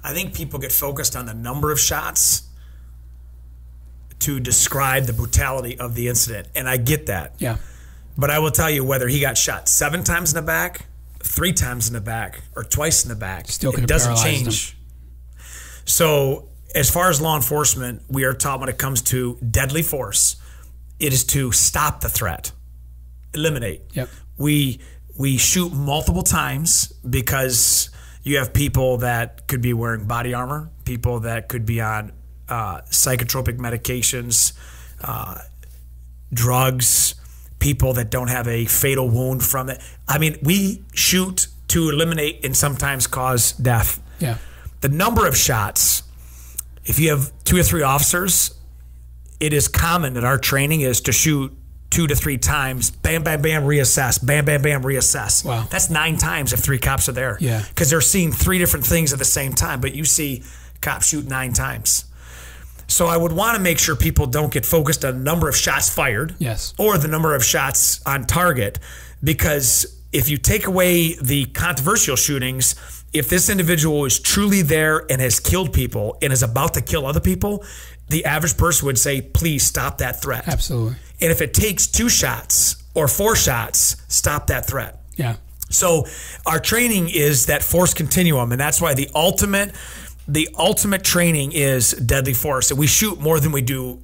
I 0.03 0.13
think 0.13 0.35
people 0.35 0.59
get 0.59 0.71
focused 0.71 1.15
on 1.15 1.25
the 1.25 1.33
number 1.33 1.71
of 1.71 1.79
shots 1.79 2.43
to 4.19 4.39
describe 4.39 5.05
the 5.05 5.13
brutality 5.13 5.79
of 5.79 5.95
the 5.95 6.07
incident. 6.07 6.47
And 6.55 6.69
I 6.69 6.77
get 6.77 7.07
that. 7.07 7.35
Yeah. 7.39 7.57
But 8.17 8.29
I 8.29 8.39
will 8.39 8.51
tell 8.51 8.69
you 8.69 8.83
whether 8.83 9.07
he 9.07 9.19
got 9.19 9.37
shot 9.37 9.67
seven 9.67 10.03
times 10.03 10.31
in 10.31 10.35
the 10.35 10.45
back, 10.45 10.85
three 11.19 11.53
times 11.53 11.87
in 11.87 11.93
the 11.93 12.01
back, 12.01 12.41
or 12.55 12.63
twice 12.63 13.03
in 13.03 13.09
the 13.09 13.15
back, 13.15 13.47
Still 13.47 13.71
it 13.71 13.87
doesn't 13.87 14.17
change. 14.17 14.77
So, 15.85 16.49
as 16.73 16.89
far 16.89 17.09
as 17.09 17.21
law 17.21 17.35
enforcement, 17.35 18.03
we 18.09 18.23
are 18.23 18.33
taught 18.33 18.59
when 18.59 18.69
it 18.69 18.77
comes 18.77 19.01
to 19.03 19.37
deadly 19.37 19.81
force, 19.81 20.37
it 20.99 21.13
is 21.13 21.23
to 21.25 21.51
stop 21.51 22.01
the 22.01 22.09
threat, 22.09 22.51
eliminate. 23.35 23.81
Yep. 23.93 24.09
We 24.37 24.79
we 25.17 25.37
shoot 25.37 25.71
multiple 25.71 26.23
times 26.23 26.91
because 27.07 27.89
you 28.23 28.37
have 28.37 28.53
people 28.53 28.97
that 28.97 29.47
could 29.47 29.61
be 29.61 29.73
wearing 29.73 30.05
body 30.07 30.33
armor, 30.33 30.71
people 30.83 31.21
that 31.21 31.47
could 31.47 31.65
be 31.65 31.79
on 31.79 32.11
uh, 32.49 32.81
psychotropic 32.89 33.57
medications, 33.57 34.53
uh, 35.01 35.39
drugs, 36.33 37.15
people 37.59 37.93
that 37.93 38.09
don't 38.09 38.27
have 38.27 38.47
a 38.47 38.65
fatal 38.65 39.09
wound 39.09 39.43
from 39.43 39.69
it. 39.69 39.81
I 40.07 40.17
mean, 40.17 40.37
we 40.41 40.83
shoot 40.93 41.47
to 41.69 41.89
eliminate 41.89 42.43
and 42.43 42.55
sometimes 42.55 43.07
cause 43.07 43.53
death. 43.53 44.01
Yeah. 44.19 44.37
The 44.81 44.89
number 44.89 45.27
of 45.27 45.37
shots, 45.37 46.03
if 46.83 46.99
you 46.99 47.09
have 47.09 47.31
two 47.43 47.57
or 47.57 47.63
three 47.63 47.81
officers, 47.81 48.55
it 49.39 49.53
is 49.53 49.67
common 49.67 50.13
that 50.13 50.23
our 50.23 50.37
training 50.37 50.81
is 50.81 51.01
to 51.01 51.11
shoot 51.11 51.55
two 51.89 52.07
to 52.07 52.15
three 52.15 52.37
times, 52.37 52.91
bam, 52.91 53.23
bam, 53.23 53.41
bam, 53.41 53.63
reassess, 53.63 54.23
bam, 54.25 54.45
bam, 54.45 54.61
bam, 54.61 54.83
reassess. 54.83 55.45
Wow. 55.45 55.65
That's 55.69 55.89
nine 55.89 56.17
times 56.17 56.51
if 56.51 56.59
three 56.59 56.79
cops 56.79 57.07
are 57.07 57.13
there. 57.13 57.37
Yeah. 57.39 57.63
Because 57.69 57.89
they're 57.89 58.01
seeing 58.01 58.31
three 58.31 58.57
different 58.59 58.85
things 58.85 59.13
at 59.13 59.19
the 59.19 59.25
same 59.25 59.53
time, 59.53 59.79
but 59.81 59.95
you 59.95 60.03
see 60.03 60.43
cops 60.81 61.07
shoot 61.07 61.25
nine 61.27 61.53
times. 61.53 62.05
So 62.87 63.07
I 63.07 63.17
would 63.17 63.31
want 63.31 63.55
to 63.55 63.61
make 63.61 63.79
sure 63.79 63.95
people 63.95 64.27
don't 64.27 64.51
get 64.53 64.65
focused 64.65 65.03
on 65.05 65.13
the 65.17 65.23
number 65.23 65.47
of 65.49 65.55
shots 65.55 65.89
fired 65.93 66.35
Yes. 66.37 66.73
or 66.77 66.97
the 66.97 67.07
number 67.07 67.33
of 67.33 67.43
shots 67.43 67.99
on 68.05 68.25
target 68.25 68.77
because 69.23 69.85
if 70.11 70.29
you 70.29 70.37
take 70.37 70.67
away 70.67 71.15
the 71.15 71.45
controversial 71.45 72.15
shootings, 72.15 72.75
if 73.11 73.27
this 73.29 73.49
individual 73.49 74.05
is 74.05 74.19
truly 74.19 74.61
there 74.61 75.03
and 75.09 75.19
has 75.21 75.39
killed 75.39 75.73
people 75.73 76.17
and 76.21 76.31
is 76.31 76.43
about 76.43 76.73
to 76.75 76.81
kill 76.81 77.05
other 77.07 77.19
people, 77.19 77.63
the 78.09 78.25
average 78.25 78.57
person 78.57 78.85
would 78.85 78.97
say, 78.97 79.21
please 79.21 79.65
stop 79.65 79.97
that 79.99 80.21
threat. 80.21 80.47
Absolutely. 80.47 80.95
And 81.21 81.31
if 81.31 81.41
it 81.41 81.53
takes 81.53 81.87
two 81.87 82.09
shots 82.09 82.83
or 82.93 83.07
four 83.07 83.35
shots, 83.35 83.97
stop 84.07 84.47
that 84.47 84.67
threat. 84.67 85.01
Yeah. 85.15 85.37
So 85.69 86.05
our 86.45 86.59
training 86.59 87.09
is 87.09 87.47
that 87.47 87.63
force 87.63 87.93
continuum, 87.93 88.51
and 88.51 88.61
that's 88.61 88.79
why 88.79 88.93
the 88.93 89.09
ultimate, 89.15 89.73
the 90.27 90.49
ultimate 90.57 91.03
training 91.03 91.51
is 91.53 91.91
deadly 91.91 92.33
force. 92.33 92.69
And 92.69 92.79
we 92.79 92.87
shoot 92.87 93.19
more 93.19 93.39
than 93.39 93.51
we 93.51 93.61
do 93.61 94.01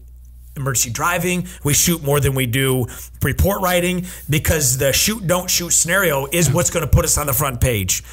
emergency 0.56 0.90
driving. 0.90 1.48
We 1.64 1.74
shoot 1.74 2.04
more 2.04 2.20
than 2.20 2.36
we 2.36 2.46
do 2.46 2.88
report 3.22 3.62
writing 3.62 4.06
because 4.30 4.78
the 4.78 4.92
shoot 4.92 5.26
don't 5.26 5.50
shoot 5.50 5.72
scenario 5.72 6.26
is 6.26 6.52
what's 6.52 6.70
going 6.70 6.86
to 6.86 6.92
put 6.92 7.06
us 7.06 7.18
on 7.18 7.28
the 7.28 7.34
front 7.34 7.62
page. 7.62 8.04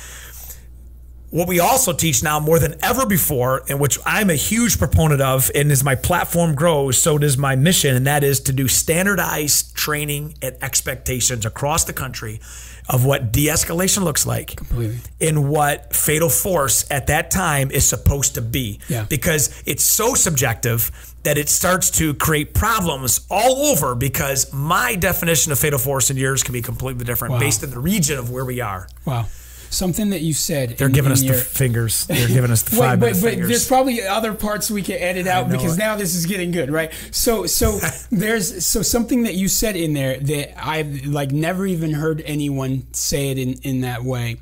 What 1.31 1.47
we 1.47 1.61
also 1.61 1.93
teach 1.93 2.23
now 2.23 2.41
more 2.41 2.59
than 2.59 2.77
ever 2.83 3.05
before, 3.05 3.63
and 3.69 3.79
which 3.79 3.99
I'm 4.07 4.31
a 4.31 4.35
huge 4.35 4.79
proponent 4.79 5.21
of, 5.21 5.51
and 5.55 5.71
as 5.71 5.85
my 5.85 5.95
platform 5.95 6.55
grows, 6.55 6.97
so 6.97 7.19
does 7.19 7.37
my 7.37 7.55
mission, 7.55 7.95
and 7.95 8.07
that 8.07 8.25
is 8.25 8.41
to 8.41 8.53
do 8.53 8.67
standardized 8.67 9.75
training 9.77 10.35
and 10.41 10.57
expectations 10.63 11.45
across 11.45 11.85
the 11.85 11.93
country 11.93 12.41
of 12.89 13.05
what 13.05 13.31
de 13.31 13.49
escalation 13.49 14.03
looks 14.05 14.25
like 14.25 14.57
Completely. 14.57 14.97
and 15.21 15.51
what 15.51 15.95
fatal 15.95 16.31
force 16.31 16.87
at 16.91 17.09
that 17.09 17.31
time 17.31 17.71
is 17.71 17.87
supposed 17.87 18.35
to 18.37 18.41
be. 18.41 18.81
Yeah. 18.89 19.05
Because 19.05 19.63
it's 19.67 19.85
so 19.85 20.15
subjective 20.15 20.91
that 21.25 21.37
it 21.37 21.51
starts 21.51 21.91
to 21.99 22.15
create 22.15 22.55
problems 22.55 23.27
all 23.31 23.67
over 23.67 23.95
because 23.95 24.51
my 24.55 24.95
definition 24.95 25.53
of 25.53 25.59
fatal 25.59 25.79
force 25.79 26.09
and 26.09 26.19
yours 26.19 26.43
can 26.43 26.55
be 26.55 26.63
completely 26.63 27.05
different 27.05 27.35
Wow. 27.35 27.41
based 27.41 27.63
on 27.63 27.69
the 27.71 27.79
region 27.79 28.17
of 28.19 28.31
where 28.31 28.47
we 28.47 28.63
are. 28.63 28.89
Wow. 29.05 29.27
Something 29.71 30.11
that 30.11 30.21
you 30.21 30.33
said. 30.35 30.71
They're 30.79 30.89
in- 30.89 30.95
giving 30.95 31.11
in 31.11 31.13
us 31.13 31.23
your, 31.23 31.35
the 31.37 31.41
fingers. 31.41 32.07
They're 32.07 32.29
giving 32.39 32.51
us 32.51 32.63
the 32.63 32.77
Wait, 32.81 32.87
five 32.87 33.01
but, 33.01 33.07
minute 33.07 33.23
but 33.23 33.31
fingers. 33.31 33.49
there's 33.49 33.69
probably 33.69 34.03
other 34.03 34.35
parts 34.35 34.71
we 34.71 34.83
can 34.83 34.97
edit 34.99 35.27
out 35.27 35.49
because 35.49 35.77
it. 35.77 35.81
now 35.81 35.97
this 35.97 36.15
is 36.15 36.27
getting 36.27 36.51
good, 36.51 36.71
right? 36.71 36.93
So 37.11 37.47
so 37.47 37.79
there's 38.11 38.67
so 38.67 38.83
something 38.83 39.25
that 39.25 39.35
you 39.35 39.49
said 39.49 39.77
in 39.77 39.93
there 39.95 40.19
that 40.19 40.67
I've 40.67 41.07
like 41.07 41.31
never 41.33 41.67
even 41.67 41.93
heard 41.93 42.23
anyone 42.25 42.87
say 42.93 43.31
it 43.31 43.39
in, 43.39 43.55
in 43.63 43.81
that 43.83 44.03
way 44.05 44.37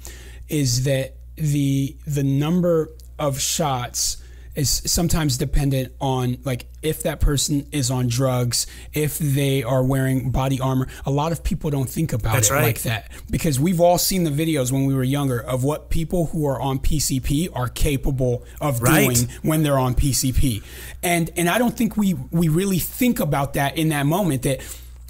is 0.48 0.84
that 0.84 1.14
the 1.36 1.96
the 2.06 2.22
number 2.22 2.90
of 3.18 3.40
shots 3.40 4.18
is 4.56 4.82
sometimes 4.86 5.36
dependent 5.38 5.92
on 6.00 6.38
like 6.44 6.66
if 6.82 7.02
that 7.02 7.20
person 7.20 7.66
is 7.72 7.90
on 7.90 8.08
drugs, 8.08 8.66
if 8.94 9.18
they 9.18 9.62
are 9.62 9.82
wearing 9.84 10.30
body 10.30 10.60
armor. 10.60 10.88
A 11.04 11.10
lot 11.10 11.30
of 11.32 11.44
people 11.44 11.70
don't 11.70 11.88
think 11.88 12.12
about 12.12 12.34
That's 12.34 12.50
it 12.50 12.54
right. 12.54 12.62
like 12.62 12.82
that 12.82 13.10
because 13.30 13.60
we've 13.60 13.80
all 13.80 13.98
seen 13.98 14.24
the 14.24 14.30
videos 14.30 14.72
when 14.72 14.86
we 14.86 14.94
were 14.94 15.04
younger 15.04 15.40
of 15.40 15.62
what 15.62 15.90
people 15.90 16.26
who 16.26 16.46
are 16.46 16.60
on 16.60 16.78
PCP 16.78 17.48
are 17.54 17.68
capable 17.68 18.44
of 18.60 18.80
Right. 18.80 19.04
doing 19.14 19.28
when 19.42 19.62
they're 19.62 19.78
on 19.78 19.94
PCP. 19.94 20.62
And 21.02 21.30
and 21.36 21.48
I 21.48 21.58
don't 21.58 21.76
think 21.76 21.96
we 21.96 22.14
we 22.30 22.48
really 22.48 22.78
think 22.78 23.20
about 23.20 23.54
that 23.54 23.76
in 23.76 23.90
that 23.90 24.06
moment 24.06 24.42
that 24.42 24.60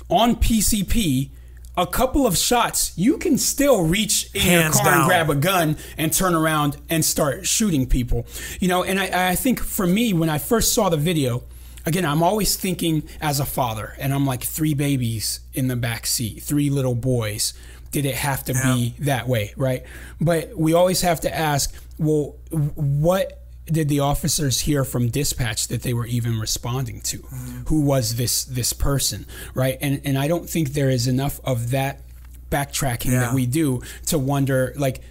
on 0.09 0.37
PCP 0.37 1.31
a 1.77 1.87
couple 1.87 2.27
of 2.27 2.37
shots 2.39 2.93
you 2.97 3.19
can 3.19 3.37
still 3.39 3.85
reach 3.85 4.31
in 4.35 4.41
Hands 4.41 4.75
your 4.75 4.83
car 4.83 4.93
down. 4.93 5.01
and 5.01 5.09
grab 5.09 5.31
a 5.31 5.35
gun 5.35 5.77
and 5.99 6.13
turn 6.13 6.35
around 6.35 6.77
and 6.89 7.05
start 7.05 7.47
shooting 7.47 7.87
people. 7.87 8.27
You 8.61 8.69
know, 8.69 8.83
and 8.83 8.99
I, 8.99 9.31
I 9.31 9.35
think 9.35 9.61
for 9.61 9.87
me 9.87 10.13
when 10.13 10.29
I 10.29 10.39
first 10.39 10.73
saw 10.73 10.89
the 10.89 10.97
video 10.97 11.45
Again, 11.87 12.05
I'm 12.05 12.21
always 12.21 12.57
thinking 12.57 13.05
as 13.21 13.39
a 13.39 13.45
father, 13.45 13.95
and 14.01 14.13
I'm 14.13 14.27
like 14.27 14.43
three 14.43 14.75
babies 14.75 15.39
in 15.55 15.69
the 15.69 15.77
back 15.77 16.05
seat, 16.05 16.43
three 16.43 16.69
little 16.69 16.97
boys. 16.97 17.55
Did 17.93 18.05
it 18.05 18.17
have 18.17 18.43
to 18.47 18.55
be 18.55 18.97
that 18.99 19.29
way, 19.29 19.55
right? 19.57 19.85
But 20.21 20.59
we 20.59 20.75
always 20.75 21.03
have 21.03 21.21
to 21.21 21.33
ask, 21.33 21.73
well, 21.97 22.35
what 22.51 23.46
did 23.67 23.89
the 23.89 24.01
officers 24.01 24.61
hear 24.61 24.85
from 24.85 25.09
dispatch 25.09 25.69
that 25.69 25.83
they 25.83 25.93
were 25.93 26.07
even 26.07 26.39
responding 26.39 27.01
to? 27.03 27.19
Mm-hmm. 27.19 27.63
Who 27.69 27.83
was 27.83 28.17
this 28.17 28.45
this 28.45 28.73
person, 28.73 29.27
right? 29.55 29.77
And 29.81 30.01
and 30.05 30.17
I 30.19 30.29
don't 30.29 30.49
think 30.49 30.71
there 30.75 30.91
is 30.91 31.07
enough 31.09 31.41
of 31.45 31.71
that 31.71 32.03
backtracking 32.51 33.11
Yeah. 33.13 33.21
that 33.21 33.35
we 33.35 33.47
do 33.47 33.83
to 34.07 34.19
wonder 34.19 34.73
like 34.77 35.03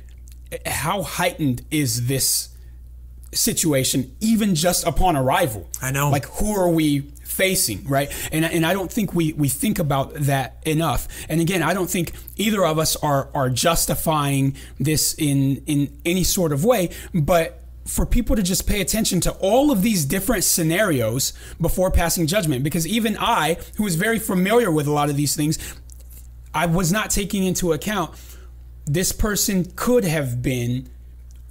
how 0.66 1.02
heightened 1.02 1.64
is 1.70 2.08
this 2.08 2.50
situation 3.34 4.16
even 4.22 4.56
just 4.56 4.88
upon 4.88 5.18
arrival 5.18 5.68
I 5.82 5.92
know. 5.92 6.10
like 6.10 6.26
who 6.26 6.56
are 6.56 6.70
we 6.70 7.02
facing, 7.26 7.86
right? 7.86 8.10
And 8.32 8.46
and 8.46 8.66
I 8.66 8.72
don't 8.72 8.90
think 8.90 9.14
we 9.14 9.34
we 9.34 9.50
think 9.50 9.78
about 9.80 10.14
that 10.14 10.56
enough. 10.66 11.10
And 11.28 11.42
again, 11.42 11.62
I 11.62 11.74
don't 11.74 11.90
think 11.90 12.14
either 12.38 12.66
of 12.66 12.80
us 12.80 12.96
are 12.98 13.30
are 13.34 13.50
justifying 13.50 14.56
this 14.80 15.14
in 15.16 15.58
in 15.66 16.00
any 16.06 16.24
sort 16.24 16.54
of 16.54 16.64
way, 16.64 16.92
but 17.14 17.65
for 17.88 18.06
people 18.06 18.36
to 18.36 18.42
just 18.42 18.68
pay 18.68 18.82
attention 18.82 19.20
to 19.22 19.32
all 19.34 19.72
of 19.72 19.82
these 19.82 20.06
different 20.06 20.44
scenarios 20.44 21.34
before 21.62 21.92
passing 21.92 22.26
judgment 22.26 22.64
because 22.64 22.88
even 22.88 23.16
I, 23.20 23.58
who 23.78 23.86
is 23.86 23.96
very 23.96 24.20
familiar 24.20 24.72
with 24.72 24.88
a 24.88 24.92
lot 24.92 25.10
of 25.10 25.16
these 25.16 25.36
things, 25.36 25.60
I 26.54 26.66
was 26.66 26.92
not 26.92 27.10
taking 27.12 27.44
into 27.44 27.74
account 27.74 28.16
this 28.86 29.12
person 29.12 29.66
could 29.76 30.04
have 30.04 30.42
been 30.42 30.90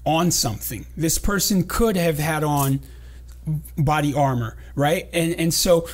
on 0.04 0.30
something. 0.30 0.86
This 0.96 1.18
person 1.18 1.64
could 1.64 1.96
have 1.96 2.18
had 2.18 2.44
on 2.44 2.80
body 3.76 4.14
armor, 4.14 4.56
right? 4.74 5.08
And 5.12 5.34
and 5.34 5.52
so 5.52 5.88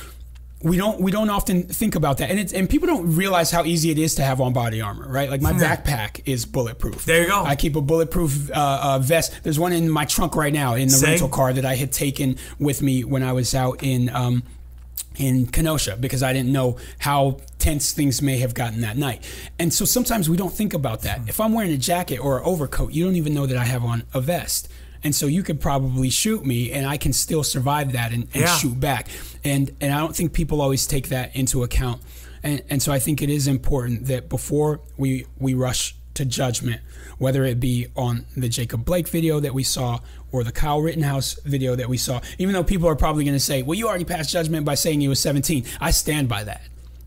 we 0.63 0.77
don't 0.77 0.99
we 0.99 1.11
don't 1.11 1.29
often 1.29 1.63
think 1.63 1.95
about 1.95 2.17
that, 2.17 2.29
and 2.29 2.39
it's 2.39 2.53
and 2.53 2.69
people 2.69 2.87
don't 2.87 3.15
realize 3.15 3.51
how 3.51 3.63
easy 3.63 3.89
it 3.89 3.97
is 3.97 4.15
to 4.15 4.23
have 4.23 4.39
on 4.41 4.53
body 4.53 4.81
armor, 4.81 5.07
right? 5.07 5.29
Like 5.29 5.41
my 5.41 5.53
backpack 5.53 6.21
is 6.25 6.45
bulletproof. 6.45 7.05
There 7.05 7.21
you 7.21 7.27
go. 7.27 7.43
I 7.43 7.55
keep 7.55 7.75
a 7.75 7.81
bulletproof 7.81 8.51
uh, 8.51 8.79
uh, 8.83 8.99
vest. 8.99 9.43
There's 9.43 9.59
one 9.59 9.73
in 9.73 9.89
my 9.89 10.05
trunk 10.05 10.35
right 10.35 10.53
now 10.53 10.75
in 10.75 10.87
the 10.87 10.93
Same. 10.93 11.09
rental 11.11 11.29
car 11.29 11.53
that 11.53 11.65
I 11.65 11.75
had 11.75 11.91
taken 11.91 12.37
with 12.59 12.81
me 12.81 13.03
when 13.03 13.23
I 13.23 13.33
was 13.33 13.55
out 13.55 13.83
in. 13.83 14.09
Um, 14.09 14.43
in 15.17 15.45
Kenosha 15.45 15.97
because 15.97 16.23
I 16.23 16.31
didn't 16.31 16.53
know 16.53 16.77
how 16.99 17.37
tense 17.59 17.91
things 17.91 18.21
may 18.21 18.37
have 18.37 18.53
gotten 18.53 18.79
that 18.81 18.95
night. 18.95 19.23
And 19.59 19.73
so 19.73 19.83
sometimes 19.83 20.29
we 20.29 20.37
don't 20.37 20.53
think 20.53 20.73
about 20.73 21.01
that. 21.01 21.27
If 21.27 21.39
I'm 21.39 21.51
wearing 21.53 21.71
a 21.71 21.77
jacket 21.77 22.17
or 22.17 22.39
an 22.39 22.45
overcoat, 22.45 22.93
you 22.93 23.03
don't 23.03 23.17
even 23.17 23.33
know 23.33 23.45
that 23.45 23.57
I 23.57 23.65
have 23.65 23.83
on 23.83 24.03
a 24.13 24.21
vest. 24.21 24.69
And 25.03 25.15
so 25.15 25.25
you 25.25 25.41
could 25.43 25.59
probably 25.59 26.09
shoot 26.09 26.45
me 26.45 26.71
and 26.71 26.85
I 26.85 26.97
can 26.97 27.13
still 27.13 27.43
survive 27.43 27.93
that 27.93 28.11
and, 28.11 28.23
and 28.33 28.43
Yeah. 28.43 28.55
shoot 28.57 28.79
back. 28.79 29.07
And 29.43 29.71
and 29.81 29.93
I 29.93 29.99
don't 29.99 30.15
think 30.15 30.33
people 30.33 30.61
always 30.61 30.85
take 30.85 31.09
that 31.09 31.35
into 31.35 31.63
account. 31.63 32.01
And 32.43 32.61
and 32.69 32.81
so 32.81 32.91
I 32.91 32.99
think 32.99 33.21
it 33.21 33.29
is 33.29 33.47
important 33.47 34.05
that 34.07 34.29
before 34.29 34.79
we 34.97 35.25
we 35.39 35.53
rush 35.53 35.95
to 36.13 36.25
judgment, 36.25 36.81
whether 37.19 37.45
it 37.45 37.59
be 37.59 37.87
on 37.95 38.25
the 38.35 38.49
Jacob 38.49 38.83
Blake 38.85 39.07
video 39.07 39.39
that 39.39 39.53
we 39.53 39.63
saw 39.63 39.99
or 40.31 40.43
the 40.43 40.51
Kyle 40.51 40.81
Rittenhouse 40.81 41.39
video 41.45 41.75
that 41.75 41.87
we 41.89 41.97
saw, 41.97 42.19
even 42.37 42.53
though 42.53 42.63
people 42.63 42.87
are 42.89 42.95
probably 42.95 43.23
going 43.23 43.35
to 43.35 43.39
say, 43.39 43.63
well, 43.63 43.75
you 43.77 43.87
already 43.87 44.03
passed 44.05 44.29
judgment 44.29 44.65
by 44.65 44.75
saying 44.75 44.99
he 45.01 45.07
was 45.07 45.19
17. 45.21 45.65
I 45.79 45.91
stand 45.91 46.27
by 46.27 46.43
that. 46.43 46.61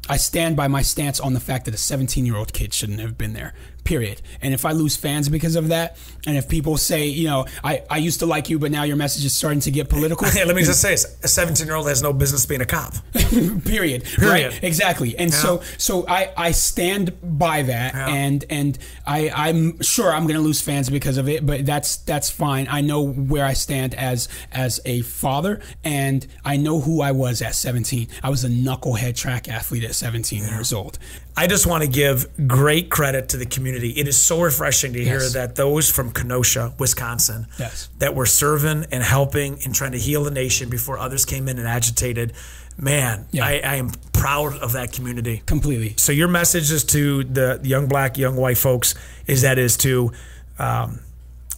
I 0.08 0.16
stand 0.18 0.56
by 0.56 0.68
my 0.68 0.82
stance 0.82 1.20
on 1.20 1.32
the 1.34 1.40
fact 1.40 1.64
that 1.66 1.74
a 1.74 1.78
17 1.78 2.24
year 2.26 2.36
old 2.36 2.52
kid 2.52 2.72
shouldn't 2.74 3.00
have 3.00 3.16
been 3.18 3.32
there, 3.34 3.54
period. 3.84 4.20
And 4.42 4.52
if 4.54 4.64
I 4.64 4.72
lose 4.72 4.96
fans 4.96 5.28
because 5.28 5.56
of 5.56 5.68
that, 5.68 5.96
and 6.26 6.36
if 6.36 6.48
people 6.48 6.76
say, 6.78 7.06
you 7.06 7.26
know, 7.28 7.46
I, 7.62 7.82
I 7.90 7.98
used 7.98 8.20
to 8.20 8.26
like 8.26 8.48
you, 8.48 8.58
but 8.58 8.70
now 8.70 8.82
your 8.84 8.96
message 8.96 9.24
is 9.24 9.34
starting 9.34 9.60
to 9.60 9.70
get 9.70 9.88
political, 9.88 10.26
Hey, 10.30 10.44
let 10.44 10.56
me 10.56 10.62
just 10.62 10.80
say 10.80 10.90
this: 10.90 11.18
a 11.22 11.28
17 11.28 11.66
year 11.66 11.76
old 11.76 11.86
has 11.88 12.02
no 12.02 12.12
business 12.12 12.46
being 12.46 12.60
a 12.62 12.66
cop. 12.66 12.94
period. 13.12 13.64
Period. 13.64 14.04
Right? 14.20 14.62
Exactly. 14.62 15.16
And 15.18 15.32
so 15.32 15.62
so 15.78 16.06
I, 16.08 16.32
I 16.36 16.50
stand 16.52 17.12
by 17.22 17.62
that 17.62 17.94
Yeah. 17.94 18.08
and 18.08 18.44
and 18.50 18.78
I, 19.06 19.30
I'm 19.34 19.80
sure 19.82 20.12
I'm 20.12 20.26
gonna 20.26 20.40
lose 20.40 20.60
fans 20.60 20.88
because 20.90 21.18
of 21.18 21.28
it, 21.28 21.44
but 21.44 21.66
that's 21.66 21.96
that's 21.96 22.30
fine. 22.30 22.66
I 22.70 22.80
know 22.80 23.02
where 23.02 23.44
I 23.44 23.52
stand 23.52 23.94
as 23.94 24.28
as 24.52 24.80
a 24.84 25.02
father 25.02 25.60
and 25.84 26.26
I 26.44 26.56
know 26.56 26.80
who 26.80 27.00
I 27.02 27.12
was 27.12 27.42
at 27.42 27.54
17. 27.54 28.08
I 28.22 28.30
was 28.30 28.44
a 28.44 28.48
knucklehead 28.48 29.16
track 29.16 29.48
athlete 29.48 29.84
at 29.84 29.94
17 29.94 30.42
years 30.44 30.72
old. 30.72 30.98
I 31.36 31.48
just 31.48 31.66
want 31.66 31.82
to 31.82 31.90
give 31.90 32.28
great 32.46 32.90
credit 32.90 33.28
to 33.30 33.36
the 33.36 33.46
community. 33.46 33.73
It 33.82 34.06
is 34.08 34.16
so 34.16 34.40
refreshing 34.40 34.92
to 34.92 35.02
hear 35.02 35.20
Yes. 35.20 35.32
that 35.32 35.56
those 35.56 35.90
from 35.90 36.10
Kenosha, 36.12 36.72
Wisconsin, 36.78 37.46
Yes. 37.58 37.88
that 37.98 38.14
were 38.14 38.26
serving 38.26 38.86
and 38.92 39.02
helping 39.02 39.58
and 39.64 39.74
trying 39.74 39.92
to 39.92 39.98
heal 39.98 40.24
the 40.24 40.30
nation 40.30 40.68
before 40.68 40.98
others 40.98 41.24
came 41.24 41.48
in 41.48 41.58
and 41.58 41.66
agitated. 41.66 42.32
Man, 42.76 43.26
Yeah. 43.30 43.44
I, 43.46 43.60
I 43.64 43.74
am 43.76 43.90
proud 44.12 44.56
of 44.58 44.72
that 44.72 44.92
community. 44.92 45.42
Completely. 45.46 45.94
So 45.96 46.12
your 46.12 46.28
message 46.28 46.70
is 46.72 46.84
to 46.84 47.24
the 47.24 47.60
young 47.62 47.86
black, 47.86 48.18
young 48.18 48.36
white 48.36 48.58
folks 48.58 48.94
is 49.26 49.42
that 49.42 49.58
is 49.58 49.76
to 49.78 50.12
um, 50.58 51.00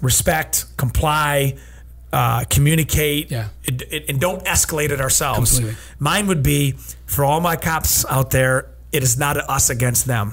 respect, 0.03 0.65
comply, 0.77 1.55
uh, 2.13 2.45
communicate, 2.51 3.31
Yeah. 3.31 3.49
and, 3.67 3.83
and 4.09 4.21
don't 4.21 4.45
escalate 4.45 4.91
it 4.91 5.01
ourselves. 5.01 5.55
Completely. 5.57 5.77
Mine 5.99 6.27
would 6.27 6.43
be 6.43 6.75
for 7.07 7.25
all 7.25 7.41
my 7.41 7.57
cops 7.57 8.05
out 8.09 8.31
there. 8.31 8.69
It 8.93 9.03
is 9.03 9.19
not 9.19 9.37
us 9.37 9.69
against 9.71 10.07
them. 10.07 10.33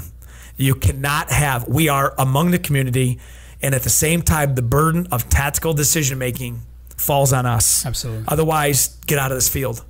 You 0.55 0.75
cannot 0.75 1.31
have. 1.31 1.67
We 1.67 1.89
are 1.89 2.13
among 2.17 2.51
the 2.51 2.59
community, 2.59 3.19
and 3.61 3.73
at 3.73 3.83
the 3.83 3.89
same 3.89 4.21
time, 4.21 4.55
the 4.55 4.61
burden 4.61 5.07
of 5.11 5.29
tactical 5.29 5.73
decision 5.73 6.17
making 6.17 6.61
falls 6.97 7.33
on 7.33 7.45
us. 7.45 7.85
Absolutely. 7.85 8.25
Otherwise, 8.27 8.97
get 9.07 9.17
out 9.17 9.31
of 9.31 9.37
this 9.37 9.49
field. 9.49 9.83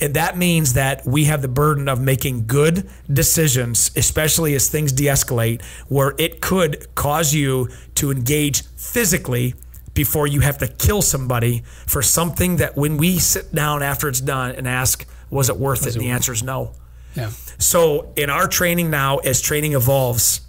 And 0.00 0.14
that 0.14 0.36
means 0.36 0.72
that 0.72 1.06
we 1.06 1.24
have 1.24 1.40
the 1.40 1.48
burden 1.48 1.88
of 1.88 2.00
making 2.00 2.46
good 2.46 2.88
decisions, 3.12 3.92
especially 3.94 4.54
as 4.54 4.68
things 4.68 4.92
de 4.92 5.04
escalate, 5.04 5.62
where 5.88 6.14
it 6.18 6.40
could 6.40 6.94
cause 6.94 7.32
you 7.32 7.68
to 7.96 8.10
engage 8.10 8.66
physically 8.76 9.54
before 9.94 10.26
you 10.26 10.40
have 10.40 10.58
to 10.58 10.66
kill 10.66 11.00
somebody 11.00 11.62
for 11.86 12.02
something 12.02 12.56
that 12.56 12.76
when 12.76 12.96
we 12.96 13.18
sit 13.18 13.54
down 13.54 13.82
after 13.82 14.08
it's 14.08 14.20
done 14.20 14.50
and 14.56 14.66
ask, 14.66 15.06
was 15.30 15.48
it 15.48 15.56
worth 15.56 15.86
it? 15.86 15.94
And 15.94 16.04
the 16.04 16.10
answer 16.10 16.32
is 16.32 16.42
no. 16.42 16.72
Yeah. 17.14 17.30
So 17.58 18.12
in 18.16 18.30
our 18.30 18.48
training 18.48 18.90
now, 18.90 19.18
as 19.18 19.40
training 19.40 19.72
evolves, 19.74 20.40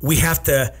we 0.00 0.16
have 0.16 0.42
to 0.44 0.72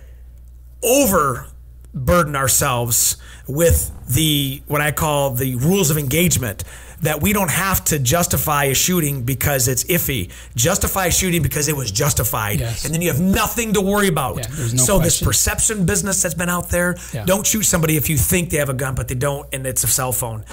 overburden 0.82 2.36
ourselves 2.36 3.16
with 3.46 3.90
the 4.08 4.62
what 4.66 4.80
I 4.80 4.92
call 4.92 5.30
the 5.30 5.54
rules 5.56 5.90
of 5.90 5.98
engagement. 5.98 6.64
That 7.02 7.20
we 7.20 7.32
don't 7.32 7.50
have 7.50 7.82
to 7.86 7.98
justify 7.98 8.64
a 8.66 8.74
shooting 8.74 9.24
because 9.24 9.66
it's 9.66 9.82
iffy. 9.84 10.30
Justify 10.54 11.06
a 11.06 11.10
shooting 11.10 11.42
because 11.42 11.66
it 11.66 11.76
was 11.76 11.90
justified, 11.90 12.60
Yes. 12.60 12.84
and 12.84 12.94
then 12.94 13.02
you 13.02 13.08
have 13.10 13.20
nothing 13.20 13.72
to 13.72 13.80
worry 13.80 14.06
about. 14.06 14.36
Yeah, 14.36 14.46
no 14.48 14.82
so 14.84 14.98
this 15.00 15.20
perception 15.20 15.84
business 15.84 16.22
that's 16.22 16.36
been 16.36 16.48
out 16.48 16.68
there, 16.68 16.96
Yeah. 17.12 17.24
don't 17.24 17.44
shoot 17.44 17.62
somebody 17.64 17.96
if 17.96 18.08
you 18.08 18.16
think 18.16 18.50
they 18.50 18.58
have 18.58 18.68
a 18.68 18.74
gun 18.74 18.94
but 18.94 19.08
they 19.08 19.16
don't, 19.16 19.48
and 19.52 19.66
it's 19.66 19.82
a 19.82 19.88
cell 19.88 20.12
phone. 20.12 20.44